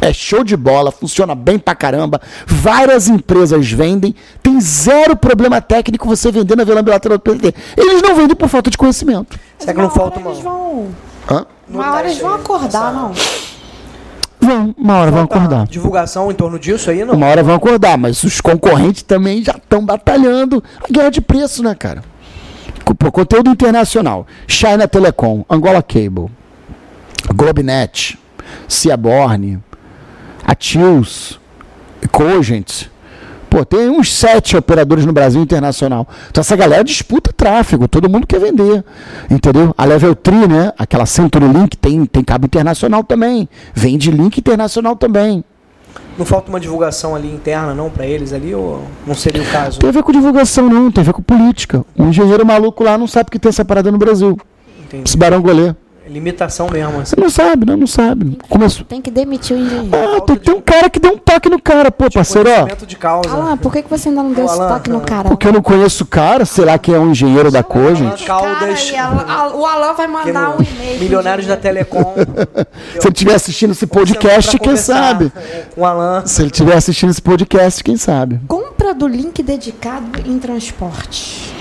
[0.00, 2.20] É show de bola, funciona bem pra caramba.
[2.46, 7.54] Várias empresas vendem, tem zero problema técnico você vender na vela bilateral do PTT.
[7.76, 9.38] Eles não vendem por falta de conhecimento.
[9.58, 10.30] Será que não falta uma.
[10.30, 10.86] Eles vão,
[11.30, 11.44] Hã?
[11.72, 13.12] Uma hora eles vão acordar, não.
[14.40, 15.66] Vão, uma hora vão Falta acordar.
[15.66, 17.14] Divulgação em torno disso aí, não?
[17.14, 21.62] Uma hora vão acordar, mas os concorrentes também já estão batalhando a guerra de preço,
[21.62, 22.02] né, cara?
[22.98, 24.26] Pô, conteúdo internacional.
[24.48, 26.30] China Telecom, Angola Cable,
[27.34, 28.18] Globenet,
[28.66, 29.62] Ciaborne,
[30.44, 31.38] Atius,
[32.10, 32.88] Cogent.
[33.50, 36.06] Pô, tem uns sete operadores no Brasil internacional.
[36.30, 38.84] Então essa galera disputa tráfego, todo mundo quer vender.
[39.28, 39.74] Entendeu?
[39.76, 40.72] A Level 3, né?
[40.78, 43.48] Aquela CenturyLink tem, tem cabo internacional também.
[43.74, 45.44] Vende link internacional também.
[46.16, 48.54] Não falta uma divulgação ali interna, não, pra eles ali?
[48.54, 49.80] Ou não seria o caso?
[49.80, 51.84] Tem a ver com divulgação, não, tem a ver com política.
[51.98, 54.38] Um engenheiro maluco lá não sabe que tem essa parada no Brasil.
[54.84, 55.02] Entendi.
[55.06, 55.74] Esse Barão Golê.
[56.10, 57.14] Limitação mesmo, assim.
[57.14, 57.76] Você não sabe, né?
[57.76, 58.36] Não sabe.
[58.48, 58.84] Começou.
[58.84, 59.90] Tem que demitir o engenheiro.
[60.16, 62.52] Ah, tem que ter um cara que dê um toque no cara, pô, parceiro, ó.
[62.52, 63.30] Conhecimento de causa.
[63.30, 65.28] Alan, por que, que você ainda não deu esse Alan, toque no cara?
[65.28, 68.24] Porque eu não conheço o cara, sei lá quem é um engenheiro da Alan Cogent.
[68.26, 68.90] Caldas.
[68.90, 70.98] Cara, aí, Alan- o Alan vai que mandar um e-mail.
[71.00, 71.56] Milionários da.
[71.56, 72.14] Telecom.
[72.98, 75.32] Se ele estiver assistindo esse podcast, quem sabe?
[75.74, 76.22] Com o Alan.
[76.26, 78.40] Se ele estiver assistindo esse podcast, quem sabe?
[78.48, 81.54] Compra do link dedicado em transporte.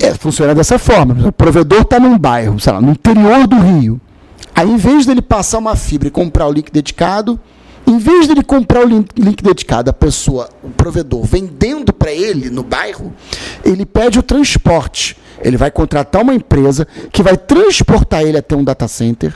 [0.00, 1.28] É, funciona dessa forma.
[1.28, 4.00] O provedor está num bairro, sei lá, no interior do Rio.
[4.54, 7.38] Aí, em vez dele passar uma fibra e comprar o link dedicado,
[7.86, 12.50] em vez dele comprar o link, link dedicado, a pessoa, o provedor, vendendo para ele
[12.50, 13.12] no bairro,
[13.64, 15.16] ele pede o transporte.
[15.42, 19.34] Ele vai contratar uma empresa que vai transportar ele até um data center.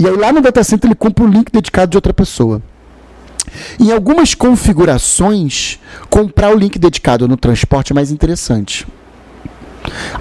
[0.00, 2.60] E aí, lá no data center, ele compra o link dedicado de outra pessoa.
[3.78, 5.78] Em algumas configurações,
[6.08, 8.86] comprar o link dedicado no transporte é mais interessante.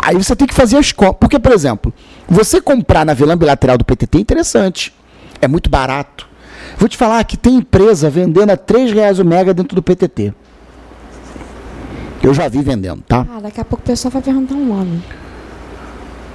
[0.03, 1.17] Aí você tem que fazer as contas.
[1.19, 1.93] Porque, por exemplo,
[2.27, 4.93] você comprar na VLAN bilateral do PTT é interessante.
[5.41, 6.27] É muito barato.
[6.77, 10.33] Vou te falar que tem empresa vendendo a 3 reais o mega dentro do PTT.
[12.23, 13.25] Eu já vi vendendo, tá?
[13.35, 15.03] Ah, daqui a pouco o pessoal vai perguntar um ano.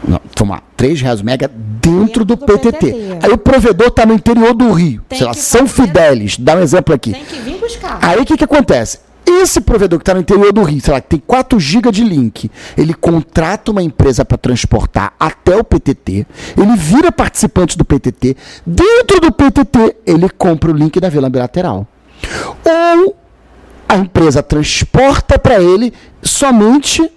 [0.06, 0.62] Não, vamos lá.
[0.76, 2.72] 3 reais o mega dentro, Dentro do, do PTT.
[2.72, 3.18] PTT.
[3.22, 5.02] Aí o provedor está no interior do Rio.
[5.08, 6.36] Tem sei lá, São Fidélis.
[6.38, 7.12] Dá um exemplo aqui.
[7.12, 7.98] Tem que vir buscar.
[8.02, 8.98] Aí o que, que acontece?
[9.26, 12.04] Esse provedor que está no interior do Rio, sei lá, que tem 4 GB de
[12.04, 12.48] link,
[12.78, 16.24] ele contrata uma empresa para transportar até o PTT,
[16.56, 21.86] ele vira participante do PTT, dentro do PTT ele compra o link da VLAN bilateral.
[22.64, 23.16] Ou
[23.88, 27.10] a empresa transporta para ele somente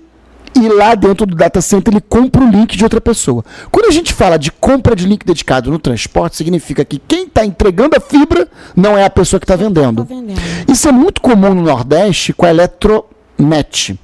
[0.56, 3.44] e lá dentro do data center ele compra o link de outra pessoa.
[3.72, 7.46] Quando a gente fala de compra de link dedicado no transporte, significa que quem está
[7.46, 10.06] entregando a fibra não é a pessoa que está vendendo.
[10.06, 10.40] Tá vendendo.
[10.68, 13.98] Isso é muito comum no Nordeste com a Eletronet.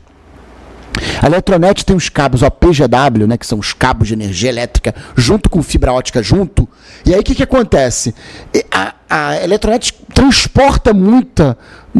[1.21, 5.49] A Eletronet tem os cabos OPGW, né, que são os cabos de energia elétrica, junto
[5.49, 6.67] com fibra ótica junto.
[7.05, 8.13] E aí o que, que acontece?
[8.71, 11.57] A, a Eletronet transporta muita,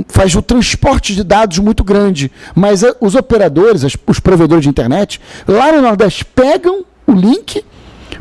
[0.07, 5.71] faz o transporte de dados muito grande, mas os operadores, os provedores de internet, lá
[5.71, 7.63] no Nordeste pegam o link,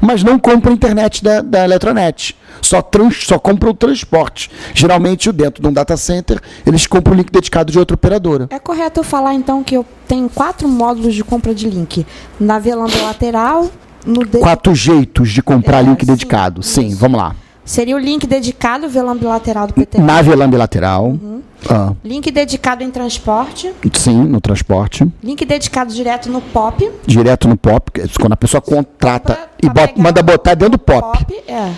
[0.04, 2.36] mas não compram a internet da, da Eletronet.
[2.60, 4.50] Só, trans, só compram o transporte.
[4.74, 8.46] Geralmente, dentro de um data center, eles compram o link dedicado de outra operadora.
[8.50, 12.06] É correto eu falar então que eu tenho quatro módulos de compra de link.
[12.38, 13.70] Na VLAN lateral,
[14.06, 16.62] no Quatro jeitos de comprar É, link sim, dedicado.
[16.62, 16.96] Sim, isso.
[16.98, 17.34] vamos lá.
[17.64, 19.98] Seria o link dedicado VLAN bilateral do PT.
[20.00, 21.06] Na VLAN bilateral.
[21.06, 21.40] Uhum.
[21.68, 23.72] Ah, Link dedicado em transporte.
[23.94, 25.06] sim, no transporte.
[25.22, 26.90] Link dedicado direto no POP.
[27.06, 28.00] Direto no POP.
[28.02, 31.24] é Quando a pessoa contrata Pra- e pra bota- manda botar dentro do POP.
[31.48, 31.70] é.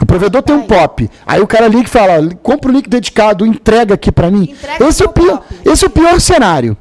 [0.00, 0.62] O provedor tem um.
[0.62, 1.08] POP.
[1.26, 4.44] Aí o cara liga e fala: "Ó, compra o link dedicado, entrega aqui pra mim.
[4.50, 5.68] Entrega Esse é, o pior, POP.
[5.70, 6.76] esse é o pior cenário.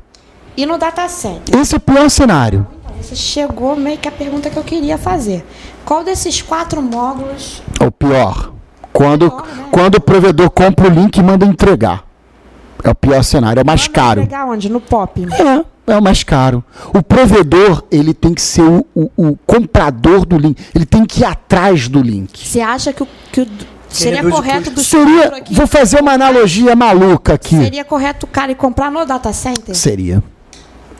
[0.57, 1.59] E no data center.
[1.59, 2.65] Esse é o pior cenário.
[3.01, 5.45] Você chegou meio que a pergunta que eu queria fazer.
[5.85, 8.53] Qual desses quatro módulos É o pior.
[8.93, 9.65] Quando, Pior, né?
[9.71, 12.03] quando o provedor compra o link e manda entregar.
[12.83, 14.21] É o pior cenário, é o mais manda caro.
[14.21, 14.69] entregar onde?
[14.69, 15.27] No POP.
[15.87, 16.63] É, é o mais caro.
[16.93, 20.57] O provedor, ele tem que ser o, o- o comprador do link.
[20.75, 22.37] Ele tem que ir atrás do link.
[22.47, 23.47] Você acha que o, que o-
[23.87, 25.53] seria o correto quatro Seria, aqui?
[25.53, 27.55] vou fazer uma analogia maluca aqui.
[27.57, 29.73] Seria correto o cara ir comprar no data center?
[29.75, 30.21] Seria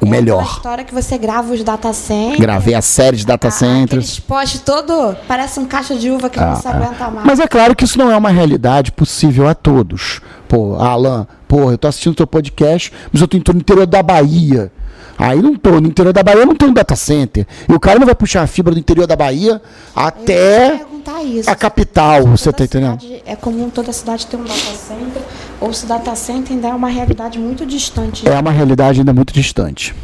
[0.02, 0.44] o É melhor.
[0.44, 2.40] história que você grava os data centers.
[2.40, 4.06] Gravei a série de data a- centers.
[4.06, 7.26] Aqueles postes todo, parece um caixa de uva que não se aguenta mais.
[7.26, 10.22] Mas é claro que isso não é uma realidade possível a todos.
[10.48, 14.72] Pô, Alan, pô, eu tô assistindo teu podcast, mas eu tô no interior da Bahia.
[15.18, 17.46] Aí não tô, no interior da Bahia não tem um data center.
[17.70, 19.62] E o cara não vai puxar a fibra do interior da Bahia
[19.96, 20.82] até
[21.24, 21.50] isso.
[21.50, 23.00] a capital, você tá entendendo?
[23.00, 25.22] cidade- É comum toda cidade ter um data center,
[25.62, 28.28] ou se data center ainda é uma realidade muito distante.
[28.28, 29.96] É uma realidade ainda muito distante.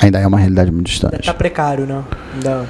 [0.00, 1.22] Ainda é uma realidade muito distante.
[1.24, 2.02] tá precário, né?
[2.34, 2.68] Ainda-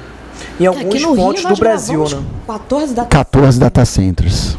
[0.59, 2.23] Em alguns Aqui no pontos Rio, do Brasil, né?
[2.45, 4.55] 14 data 14 data centers.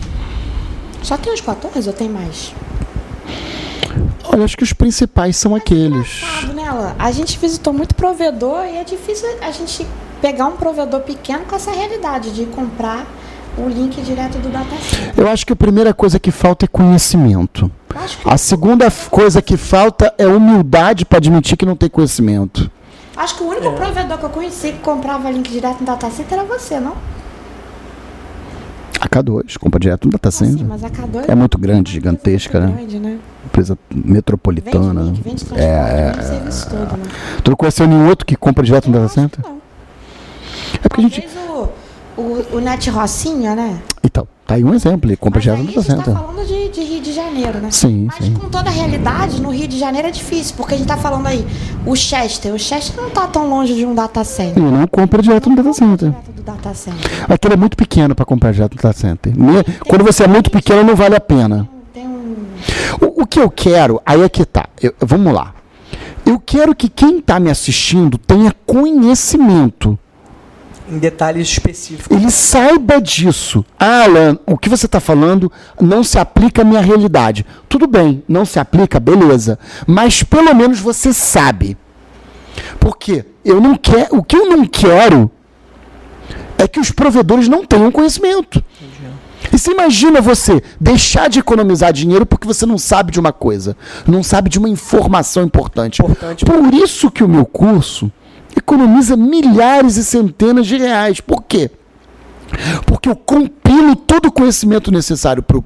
[1.03, 2.53] Só tem uns 14 ou tem mais?
[4.25, 6.21] Olha, acho que os principais são aqueles.
[6.41, 6.65] Sabe, né?
[6.99, 9.87] A gente visitou muito provedor e é difícil a gente
[10.21, 13.07] pegar um provedor pequeno com essa realidade de comprar
[13.59, 15.15] o link direto do data center.
[15.17, 17.71] Eu acho que a primeira coisa que falta é conhecimento.
[17.89, 22.71] Que, A segunda coisa que falta é humildade para admitir que não tem conhecimento.
[23.17, 26.39] acho que o único provedor que eu conheci que comprava link direto no data center
[26.39, 26.95] era você, não?
[28.99, 30.67] A K2, compra direto no data Assim, center.
[30.67, 32.79] mas a K2 É muito grande, empresa gigantesca, muito né?
[32.81, 33.19] grande, né?
[33.45, 35.03] Empresa metropolitana.
[35.05, 37.05] Vende, vende, vende transporte, É, vende serviço todo, né?
[37.45, 39.51] Tu não conheceu nenhum outro que compra direto no Eu data acho que center?
[39.51, 39.61] não.
[40.83, 41.21] É porque a gente.
[41.23, 41.69] Talvez o,
[42.17, 43.79] o, o Net Rocinha, né?
[44.03, 46.15] Então, tá aí um exemplo, ele compra direto no a data gente tá center.
[46.15, 47.69] falando de, de Rio de Janeiro, né?
[47.71, 48.35] Sim, Mas sim.
[48.35, 51.27] com toda a realidade, no Rio de Janeiro é difícil, porque a gente tá falando
[51.27, 51.45] aí,
[51.85, 54.63] o Chester, o Chester não tá tão longe de um data center.
[54.63, 56.13] Ele não compra direto no data center.
[56.35, 57.11] Do data center.
[57.29, 59.33] Aquele é muito pequeno para comprar direto no data center.
[59.89, 61.69] Quando você é muito pequeno, não vale a pena.
[63.01, 64.67] O, o que eu quero, aí é que tá.
[64.81, 65.53] Eu- vamos lá.
[66.25, 69.99] Eu quero que quem está me assistindo tenha conhecimento.
[70.89, 72.17] Em detalhes específicos.
[72.17, 73.65] Ele saiba disso.
[73.79, 77.45] Ah, Alan, o que você está falando não se aplica à minha realidade.
[77.69, 79.59] Tudo bem, não se aplica, beleza.
[79.87, 81.77] Mas pelo menos você sabe.
[82.79, 84.17] Porque eu não quero.
[84.17, 85.31] O que eu não quero
[86.59, 88.63] é que os provedores não tenham conhecimento.
[89.53, 93.77] E você imagina você deixar de economizar dinheiro porque você não sabe de uma coisa,
[94.07, 96.03] não sabe de uma informação importante.
[96.03, 96.45] Importante.
[96.45, 98.11] Por isso que o meu curso
[98.57, 101.21] economiza milhares e centenas de reais.
[101.21, 101.71] Por quê?
[102.87, 105.59] Porque eu compilo todo o conhecimento necessário para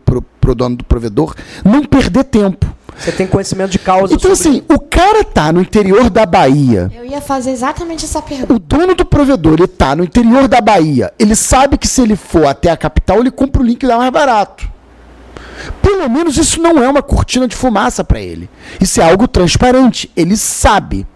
[0.51, 1.35] o dono do provedor
[1.65, 2.67] não perder tempo.
[2.97, 6.91] Você tem conhecimento de causa Então, sobre assim, o cara tá no interior da Bahia,
[6.95, 8.53] Eu ia fazer exatamente essa pergunta.
[8.53, 11.13] o dono do provedor, ele tá no interior da Bahia.
[11.19, 14.11] Ele sabe que se ele for até a capital, ele compra o link lá mais
[14.11, 14.69] barato.
[15.81, 18.51] Pelo menos isso não é uma cortina de fumaça para ele.
[18.81, 20.11] Isso é algo transparente.
[20.17, 21.07] Ele sabe.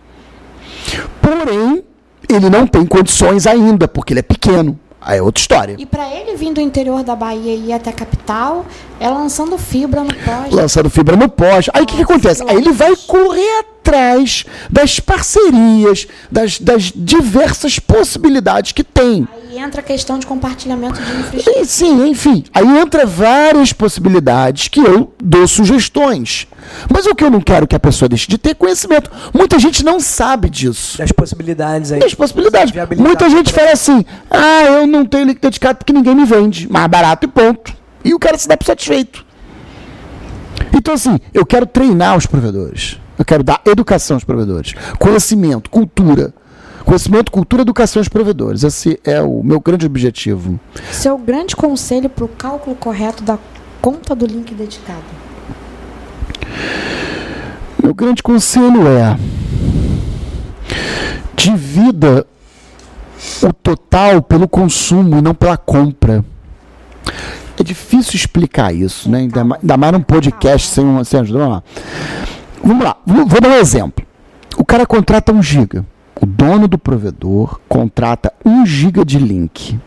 [1.20, 1.82] Porém,
[2.28, 4.78] ele não tem condições ainda, porque ele é pequeno.
[5.05, 5.77] Aí é outra história.
[5.79, 8.65] E pra ele vir do interior da Bahia e ir até a capital,
[8.99, 10.51] é lançando fibra no pós.
[10.51, 11.71] Lançando fibra no poste.
[11.75, 12.43] Aí o que, que acontece?
[12.47, 19.29] Aí ele vai correr atrás das parcerias, das, das diversas possibilidades que tem.
[19.37, 21.65] Aí entra a questão de compartilhamento de infraestrutura.
[21.67, 22.45] Sim, enfim.
[22.55, 26.47] Aí entra várias possibilidades que eu dou sugestões.
[26.91, 29.11] Mas o que eu não quero que a pessoa deixe de ter conhecimento.
[29.33, 30.99] Muita gente não sabe disso.
[30.99, 32.01] Das possibilidades aí.
[32.01, 32.75] Das possibilidades.
[32.99, 36.70] Muita gente fala assim: ah, eu não tenho link dedicado porque ninguém me vende.
[36.70, 37.72] Mais barato e ponto.
[38.05, 39.24] E o cara se dá por satisfeito.
[40.74, 43.01] Então, assim, eu quero treinar os provedores.
[43.18, 44.74] Eu quero dar educação aos provedores.
[44.99, 46.34] Conhecimento, cultura.
[46.84, 48.62] Conhecimento, cultura, educação aos provedores.
[48.62, 50.61] Esse é o meu grande objetivo.
[50.92, 53.38] Seu grande conselho para o cálculo correto da
[53.80, 55.03] conta do link dedicado.
[57.82, 59.16] Meu grande conselho é:
[61.34, 62.26] divida
[63.43, 66.25] o total pelo consumo e não pela compra.
[67.59, 69.18] É difícil explicar isso, né?
[69.18, 71.39] Ainda ainda mais num podcast sem, uma, sem ajuda.
[71.39, 71.62] Vamos lá.
[72.62, 74.05] Vamos lá, vou dar um exemplo.
[74.57, 75.85] O cara contrata um giga.
[76.20, 79.79] O dono do provedor contrata um giga de link.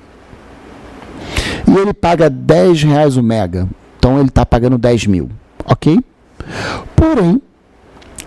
[1.67, 3.67] E ele paga 10 reais o mega.
[3.97, 5.29] Então ele está pagando 10 mil.
[5.65, 5.99] Ok?
[6.95, 7.41] Porém,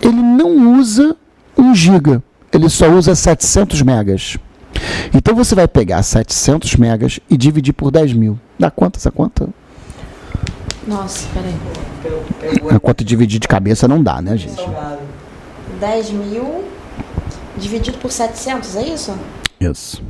[0.01, 1.15] ele não usa
[1.57, 4.37] 1 giga, ele só usa 700 megas.
[5.13, 8.39] Então você vai pegar 700 megas e dividir por 10 mil.
[8.57, 9.49] Dá quanto essa conta?
[10.87, 12.75] Nossa, peraí.
[12.75, 14.61] A conta dividir de cabeça não dá, né, gente?
[15.79, 16.63] 10 mil
[17.57, 19.13] dividido por 700, é isso?
[19.59, 20.01] Isso.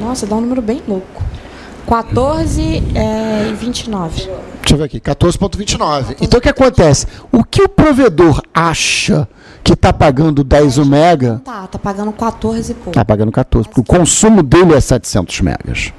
[0.00, 1.22] Nossa, dá um número bem louco.
[1.86, 4.16] 14 é, e 29.
[4.16, 6.16] Deixa eu ver aqui, 14,29.
[6.20, 7.06] Então o que acontece?
[7.30, 9.28] O que o provedor acha
[9.66, 12.90] que está pagando 10 o mega, Tá, tá pagando 14 e pouco.
[12.90, 15.92] está pagando 14, porque o consumo dele é 700 megas.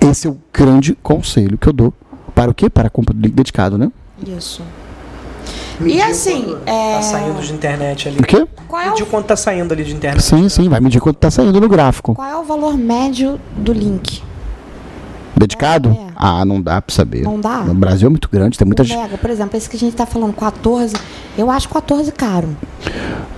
[0.00, 1.94] Esse é o grande conselho que eu dou.
[2.34, 2.68] Para o quê?
[2.68, 3.90] Para a compra do link dedicado, né?
[4.26, 4.62] Isso.
[5.78, 8.18] Medir E assim, quando é- Tá saindo de internet ali.
[8.18, 8.46] O quê?
[8.66, 10.22] Qual é, Medir o, quanto tá saindo ali de internet.
[10.22, 12.14] Sim, sim, vai medir quanto está saindo no gráfico.
[12.14, 14.22] qual é o valor médio do link?
[15.36, 15.90] Dedicado?
[15.90, 16.12] É.
[16.16, 17.22] Ah, não dá para saber.
[17.22, 17.60] Não dá?
[17.62, 18.98] O Brasil é muito grande, tem muita O gente.
[18.98, 20.94] mega, por exemplo, esse que a gente tá falando, 14,
[21.36, 22.48] eu acho 14 caro.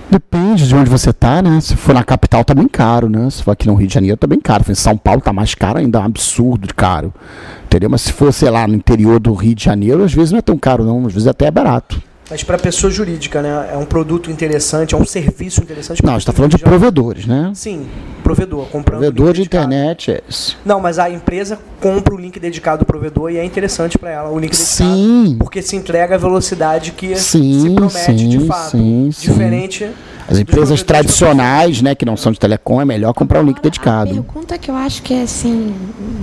[0.09, 1.59] Depende de onde você tá, né?
[1.59, 3.29] Se for na capital, tá bem caro, né?
[3.29, 4.63] Se for aqui no Rio de Janeiro, tá bem caro.
[4.63, 7.13] Se for em São Paulo, tá mais caro ainda, é um absurdo de caro.
[7.65, 7.89] Entendeu?
[7.89, 10.41] Mas se for, sei lá, no interior do Rio de Janeiro, às vezes não é
[10.41, 11.05] tão caro, não.
[11.07, 12.01] Às vezes até é barato.
[12.29, 13.69] Mas para pessoa jurídica, né?
[13.71, 16.03] É um produto interessante, é um serviço interessante.
[16.03, 17.51] Não, a gente tá pessoa falando de provedores, né?
[17.55, 17.87] Sim,
[18.21, 18.65] provedor.
[18.67, 19.65] Comprando Provedor de dedicado.
[19.65, 20.57] internet é isso.
[20.65, 24.29] Não, mas a empresa compra o link dedicado do provedor e é interessante para ela
[24.29, 24.93] o link dedicado.
[24.93, 25.35] Sim.
[25.39, 28.71] Porque se entrega a velocidade que Sim, se promete sim, de fato.
[28.71, 29.33] sim, sim.
[30.29, 33.61] As empresas tradicionais, né, que não são de telecom, é melhor comprar um link A
[33.61, 34.09] dedicado.
[34.11, 35.73] pergunta que eu acho que é assim,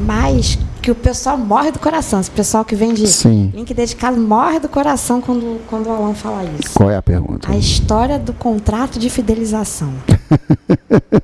[0.06, 2.20] mais que o pessoal morre do coração.
[2.20, 3.50] Esse pessoal que vende Sim.
[3.54, 6.74] link dedicado morre do coração quando, quando o Alan fala isso.
[6.74, 7.50] Qual é a pergunta?
[7.50, 9.92] A história do contrato de fidelização.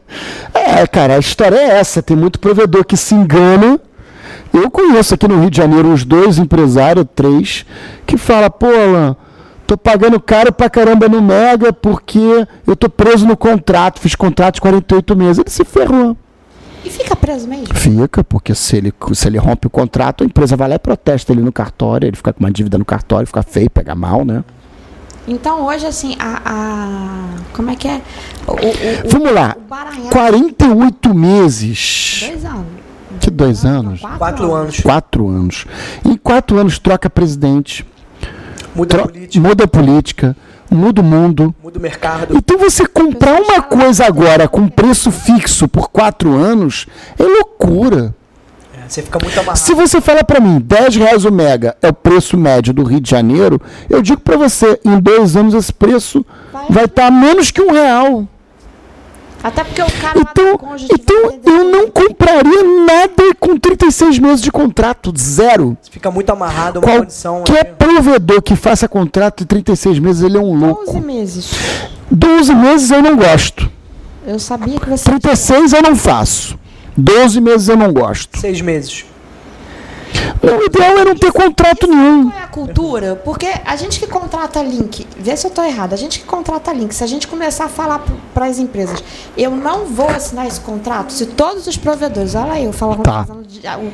[0.53, 2.03] É, cara, a história é essa.
[2.03, 3.79] Tem muito provedor que se engana.
[4.53, 7.65] Eu conheço aqui no Rio de Janeiro uns dois empresários, três,
[8.07, 9.17] que fala, pô, Alan,
[9.71, 12.19] tô pagando caro pra caramba no Mega porque
[12.67, 15.39] eu tô preso no contrato, fiz contrato de 48 meses.
[15.39, 16.17] Ele se ferrou.
[16.85, 17.73] E fica preso mesmo?
[17.75, 21.31] Fica, porque se ele, se ele rompe o contrato, a empresa vai lá e protesta
[21.33, 24.43] ele no cartório, ele fica com uma dívida no cartório, fica feio, pega mal, né?
[25.29, 26.41] Então hoje, assim, a.
[26.45, 28.01] a- como é que é?
[28.49, 29.55] O, o, o, Vamos lá.
[29.57, 30.11] o Baranhão.
[30.11, 32.25] 48 meses.
[32.27, 32.67] Dois anos.
[33.21, 34.01] Que dois anos?
[34.19, 34.81] Quatro anos.
[34.81, 35.67] Quatro anos.
[36.05, 37.85] Em quatro anos troca presidente,
[38.75, 40.37] Muda a política, muda a política,
[40.71, 41.55] muda o mundo.
[41.63, 42.37] muda o mercado.
[42.37, 46.87] Então você comprar uma coisa agora com preço fixo por quatro anos
[47.19, 48.15] é loucura.
[48.77, 49.59] É, Você fica muito amarrado.
[49.59, 53.01] Se você falar pra mim, 10 reais o mega é o preço médio do Rio
[53.01, 56.25] de Janeiro, eu digo pra você, em dois anos esse preço
[56.69, 58.27] vai estar a menos que um real.
[59.43, 65.13] Até porque o cara Então, então eu não compraria nada com 36 meses de contrato,
[65.19, 65.77] zero.
[65.81, 67.37] Você fica muito amarrado a uma condição.
[67.37, 67.75] Qualquer né?
[67.79, 71.01] provedor que faça contrato de 36 meses, ele é um 11 louco.
[71.01, 71.51] meses.
[72.11, 73.71] 12 meses eu não gosto.
[74.27, 75.05] Eu sabia que você.
[75.05, 76.59] 36 eu não faço.
[76.97, 78.39] 12 meses eu não gosto.
[78.39, 79.07] Seis meses.
[80.43, 82.31] O ideal é não ter contrato nenhum.
[82.31, 83.17] Qual é a cultura?
[83.25, 86.73] Porque a gente que contrata link, vê se eu tô errado, a gente que contrata
[86.73, 88.03] link, se a gente começar a falar
[88.33, 89.03] para as empresas,
[89.37, 93.27] eu não vou assinar esse contrato, se todos os provedores, olha aí, eu falando Tá.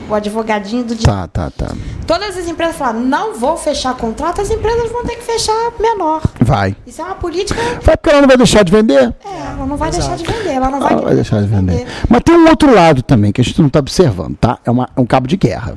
[0.08, 1.06] o, advogadinho do dia.
[1.06, 1.74] Tá, tá, tá.
[2.06, 6.22] Todas as empresas falam, não vou fechar contrato, as empresas vão ter que fechar menor.
[6.40, 6.76] Vai.
[6.86, 7.60] Isso é uma política.
[7.82, 9.14] Vai porque ela não vai deixar de vender?
[9.24, 11.86] É, ela não vai deixar de vender, ela não vai, Ela vai deixar de vender.
[12.08, 14.58] Mas tem um outro lado também que a gente não está observando, tá?
[14.64, 15.74] É, uma- é um cabo de guerra,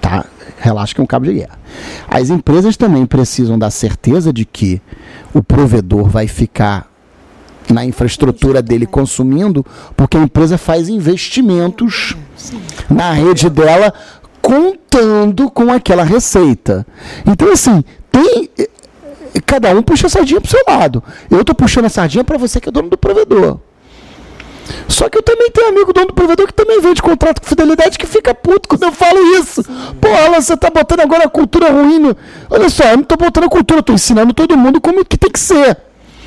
[0.00, 0.24] tá?
[0.58, 1.58] Relaxa que é um cabo de guerra.
[2.08, 4.80] As empresas também precisam da certeza de que
[5.32, 6.90] o provedor vai ficar
[7.70, 9.64] na infraestrutura dele consumindo,
[9.96, 12.16] porque a empresa faz investimentos
[12.88, 13.92] na rede dela
[14.40, 16.86] contando com aquela receita.
[17.26, 18.48] Então, assim, tem.
[18.58, 18.68] eh,
[19.44, 21.02] Cada um puxa a sardinha pro seu lado.
[21.30, 23.60] Eu tô puxando a sardinha para você que é dono do provedor.
[24.88, 27.98] Só que eu também tenho amigo dono do provedor que também vende contrato com fidelidade
[27.98, 29.62] que fica puto quando eu falo isso.
[30.26, 32.14] Alan, você tá botando agora a cultura ruim.
[32.50, 35.16] Olha só, eu não tô botando a cultura, eu tô ensinando todo mundo como que
[35.16, 35.76] tem que ser.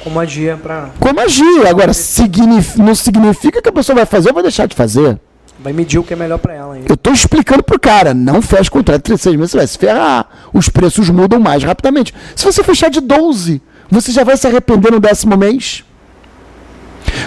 [0.04, 0.89] Com magia pra.
[1.00, 1.70] Com magia.
[1.70, 5.20] Agora, signif- não significa que a pessoa vai fazer ou vai deixar de fazer.
[5.60, 6.86] Vai medir o que é melhor pra ela aí.
[6.89, 10.26] Eu tô explicando pro cara, não fecha contrato de 36 meses, você vai se ferrar.
[10.52, 12.14] Os preços mudam mais rapidamente.
[12.36, 15.84] Se você fechar de 12, você já vai se arrepender no décimo mês.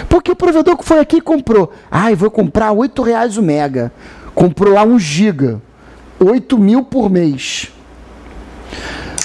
[0.07, 1.71] Porque o provedor que foi aqui e comprou.
[1.89, 3.91] Ai, vou comprar 8 reais o mega.
[4.33, 5.61] Comprou lá 1 giga.
[6.19, 7.71] 8 mil por mês.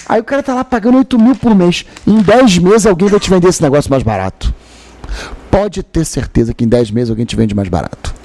[0.09, 1.85] Aí o cara tá lá pagando 8 mil por mês.
[2.07, 4.53] Em 10 meses alguém vai te vender esse negócio mais barato.
[5.51, 8.20] Pode ter certeza que em 10 meses alguém te vende mais barato.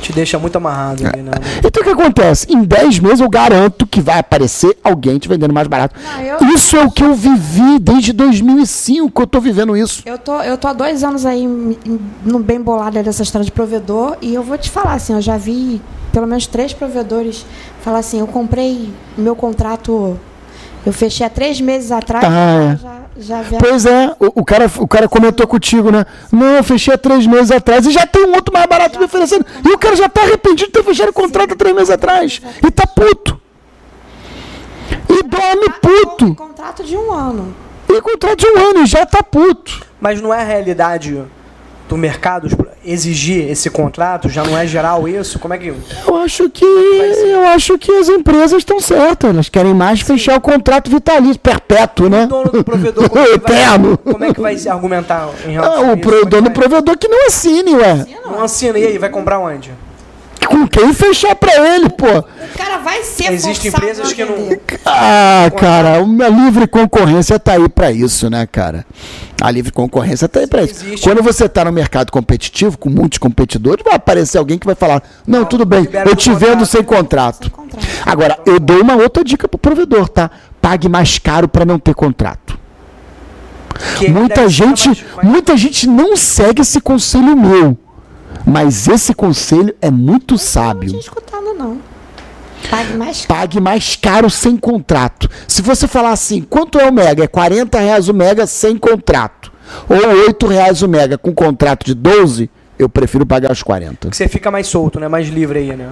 [0.00, 1.30] Te deixa muito amarrado ali, né?
[1.64, 2.46] Então o que acontece?
[2.50, 5.94] Em 10 meses eu garanto que vai aparecer alguém te vendendo mais barato.
[6.02, 10.02] Não, eu- Isso é o que eu vivi desde 2005 que eu tô vivendo isso.
[10.06, 11.46] Eu tô, eu tô há dois anos aí
[12.24, 15.36] no bem bolado dessa história de provedor e eu vou te falar assim, eu já
[15.36, 15.80] vi
[16.12, 17.44] pelo menos três provedores
[17.82, 20.18] falar assim, eu comprei meu contrato,
[20.84, 22.76] eu fechei há três meses atrás, Ah, é.
[22.76, 26.04] já, já vi Pois é, o, o cara, o cara comentou contigo, né?
[26.32, 29.04] Não, eu fechei há três meses atrás e já tem um outro mais barato me
[29.04, 29.44] oferecendo.
[29.64, 32.40] E o cara já tá arrependido de ter fechado o contrato há três meses atrás.
[32.66, 33.40] E tá puto.
[35.08, 36.34] E dorme puto.
[36.34, 37.54] contrato de um ano.
[37.88, 39.84] E contrato de um ano e já tá puto.
[40.00, 41.24] Mas não é a realidade
[41.90, 42.48] do mercado
[42.84, 44.28] exigir esse contrato?
[44.28, 45.40] Já não é geral isso?
[45.40, 45.74] Como é que.
[46.06, 49.28] Eu acho que eu acho que as empresas estão certas.
[49.30, 52.24] Elas querem mais fechar o contrato vitalício, perpétuo, né?
[52.24, 53.08] O dono do provedor.
[53.10, 53.98] Como é que vai, Eterno.
[53.98, 56.00] como é que vai se argumentar em relação Ah, a o isso?
[56.00, 58.06] pro- Como é dono do provedor que não assine, ué.
[58.24, 58.98] Não assina, e aí?
[58.98, 59.72] Vai comprar onde?
[60.50, 62.06] Com quem fechar pra ele, pô?
[62.08, 64.50] O cara vai ser Existem empresas a que não-.
[64.84, 68.84] Ah, cara, uma livre concorrência tá aí pra isso, né, cara?
[69.40, 70.84] A livre concorrência tá aí pra isso.
[70.84, 71.04] Existe.
[71.08, 75.02] Quando você tá no mercado competitivo, com muitos competidores, vai aparecer alguém que vai falar:
[75.26, 76.38] Não, tudo bem, eu te contrato.
[76.50, 77.44] vendo sem contrato.
[77.44, 77.86] Sem contrato.
[78.04, 80.30] Agora, eu dou uma outra dica pro provedor, tá?
[80.60, 82.58] Pague mais caro pra não ter contrato.
[83.98, 87.78] Que Muita gente, mais- mais- muita gente não segue esse conselho meu.
[88.46, 90.88] Mas esse conselho é muito Não sábio.
[90.88, 91.78] tinha escutado, não.
[92.70, 93.40] Pague mais caro.
[93.40, 95.28] Pague mais caro sem contrato.
[95.48, 97.24] Se você falar assim, quanto é o mega?
[97.24, 99.50] É 40 reais o mega sem contrato.
[99.88, 104.08] Ou 8 reais o mega com contrato de 12, eu prefiro pagar os 40.
[104.10, 105.06] que você fica mais solto, né?
[105.08, 105.88] Mais livre aí, né?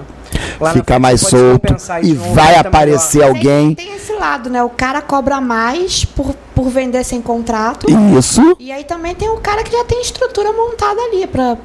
[0.59, 3.35] Lá Fica frente mais solto e vai aparecer melhor.
[3.35, 3.73] alguém.
[3.75, 4.61] Tem, tem esse lado, né?
[4.63, 7.87] O cara cobra mais por, por vender sem contrato.
[8.17, 8.55] Isso.
[8.59, 11.57] E aí também tem o cara que já tem estrutura montada ali pra.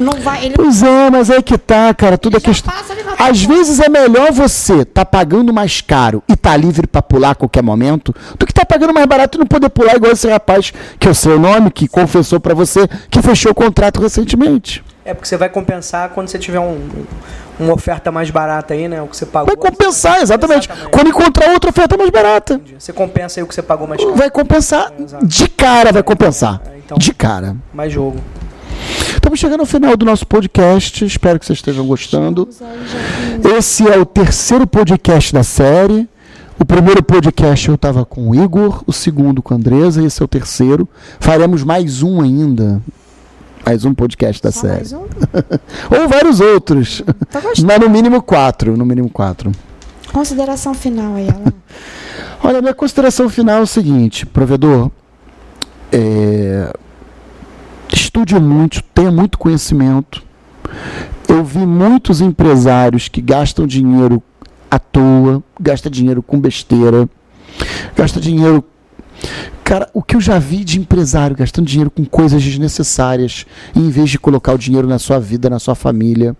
[0.00, 0.46] Não vai.
[0.46, 2.72] Ele Pois é, mas aí que tá, cara, tudo é questão.
[2.72, 7.32] passa Às vezes é melhor você tá pagando mais caro e tá livre pra pular
[7.32, 10.26] a qualquer momento, do que tá pagando mais barato e não poder pular igual esse
[10.28, 14.82] rapaz que é o seu nome, que confessou pra você que fechou o contrato recentemente.
[15.04, 16.78] É porque você vai compensar quando você tiver um,
[17.58, 19.02] uma oferta mais barata aí, né?
[19.02, 19.46] O que você pagou.
[19.46, 20.66] Vai compensar, exatamente.
[20.66, 20.90] Exatamente.
[20.92, 24.14] Quando encontrar outra oferta mais barata, Você compensa aí o que você pagou mais caro.
[24.16, 24.92] vai compensar.
[24.98, 25.26] Exato.
[25.26, 26.60] De cara vai compensar.
[26.66, 27.56] É, então- De cara.
[27.72, 28.18] Mais jogo.
[29.30, 31.04] Estamos chegando ao final do nosso podcast.
[31.04, 32.48] Espero que vocês estejam gostando.
[33.56, 36.08] Esse é o terceiro podcast da série.
[36.58, 40.24] O primeiro podcast eu estava com o Igor, o segundo com a Andresa, esse é
[40.24, 40.88] o terceiro.
[41.20, 42.82] Faremos mais um ainda.
[43.64, 44.74] Mais um podcast da Só série.
[44.74, 45.02] mais um?
[45.96, 47.00] Ou vários outros.
[47.32, 47.68] Gostando.
[47.68, 48.76] Mas no mínimo quatro.
[48.76, 49.52] No mínimo quatro.
[50.12, 51.52] Consideração final aí, Alan.
[52.42, 54.90] Olha, minha consideração final é o seguinte, provedor.
[55.92, 56.72] é,
[57.96, 60.22] estude muito, tenha muito conhecimento.
[61.28, 64.22] Eu vi muitos empresários que gastam dinheiro
[64.70, 67.08] à toa, gasta dinheiro com besteira,
[67.96, 68.64] gasta dinheiro.
[69.62, 74.10] Cara, o que eu já vi de empresário gastando dinheiro com coisas desnecessárias, em vez
[74.10, 76.36] de colocar o dinheiro na sua vida, na sua família,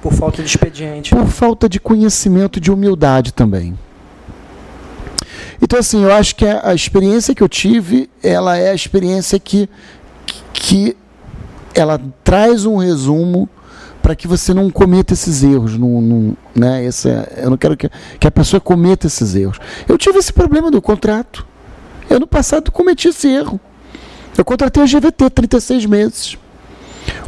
[0.00, 1.10] Por falta de expediente.
[1.10, 3.74] por falta de conhecimento e de humildade também.
[5.60, 9.38] Então, assim, eu acho que a, a experiência que eu tive, ela é a experiência
[9.38, 9.68] que,
[10.52, 10.96] que
[11.74, 13.48] ela traz um resumo
[14.02, 15.78] para que você não cometa esses erros.
[15.78, 16.84] Não, não- né?
[16.84, 17.88] Esse é- eu não quero que,
[18.18, 19.58] que a pessoa cometa esses erros.
[19.88, 21.46] Eu tive esse problema do contrato.
[22.10, 23.60] Eu, no passado, cometi esse erro.
[24.36, 26.36] Eu contratei a GVT 36 meses.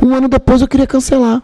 [0.02, 1.42] Um ano depois eu queria cancelar.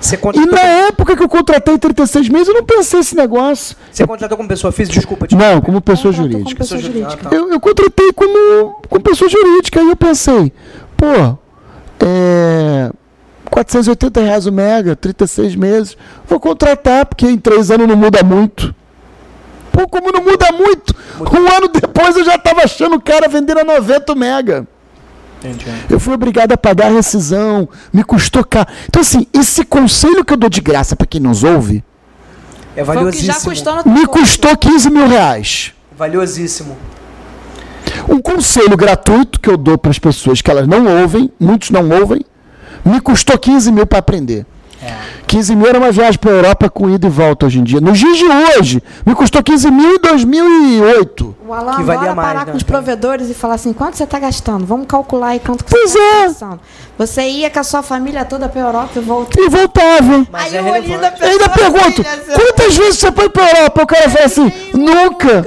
[0.00, 3.76] Você E contratou, na época que eu contratei 36 meses, eu não pensei esse negócio.
[3.90, 4.94] você contratou como pessoa física?
[4.94, 6.58] Desculpa, te Não, como pessoa Contratou como jurídica.
[6.62, 7.10] pessoa jurídica.
[7.10, 7.34] jurídica.
[7.34, 9.80] Eu, eu contratei como, como pessoa jurídica.
[9.80, 10.52] Aí eu pensei,
[10.96, 11.06] pô,
[12.04, 12.90] é.
[13.50, 15.96] 480 reais o mega, 36 meses.
[16.28, 18.74] Vou contratar, porque em três anos não muda muito.
[19.72, 20.94] Pô, como não muda muito?
[21.20, 24.66] Um ano depois eu já estava achando o cara vendendo a 90 o mega.
[25.38, 25.66] Entendi.
[25.88, 28.68] Eu fui obrigado a pagar a rescisão, me custou caro.
[28.88, 31.84] Então, assim, esse conselho que eu dou de graça para quem nos ouve,
[32.76, 33.50] É Foi o que já valiosíssimo.
[33.82, 35.72] custou me custou 15 mil reais.
[35.96, 36.76] Valiosíssimo.
[38.08, 41.88] Um conselho gratuito que eu dou para as pessoas que elas não ouvem, muitos não
[41.90, 42.20] ouvem,
[42.84, 44.46] me custou 15 mil para aprender.
[44.82, 44.94] É.
[45.26, 47.80] 15 mil era uma viagem para a Europa com ida e volta hoje em dia.
[47.80, 51.36] Nos dias de hoje, me custou 15 mil em 2008.
[51.46, 52.52] O Alan Que valia mais, parar né?
[52.52, 54.64] com os provedores e falar assim, quanto você está gastando?
[54.64, 56.02] Vamos calcular aí quanto que Pois você é.
[56.02, 56.60] está gastando.
[56.96, 59.44] Você ia com a sua família toda para Europa e voltou.
[59.44, 60.26] E voltava.
[60.30, 63.82] Mas aí é Eu pessoa ainda pergunto, assim, quantas vezes você foi para a Europa?
[63.82, 65.46] O cara fala assim, nunca.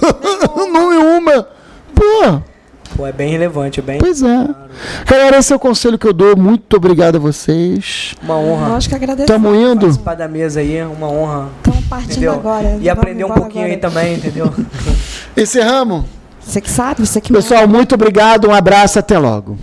[0.72, 1.48] Nenhuma.
[1.94, 2.40] Pô,
[2.98, 4.48] Pô, é bem relevante, é bem pois é.
[5.06, 6.36] Galera, esse é o conselho que eu dou.
[6.36, 8.16] Muito obrigado a vocês.
[8.20, 9.40] uma honra Nós que agradecemos.
[9.40, 9.82] Tamo indo?
[9.82, 11.48] participar da mesa aí, uma honra.
[11.58, 12.32] Estamos partindo Entendeu?
[12.32, 12.76] agora.
[12.80, 13.72] E aprender um pouquinho agora.
[13.72, 14.52] aí também, entendeu?
[15.38, 16.06] Encerramos?
[16.40, 18.48] Você que sabe, você que Pessoal, muito obrigado.
[18.48, 18.98] Um abraço.
[18.98, 19.56] Até logo.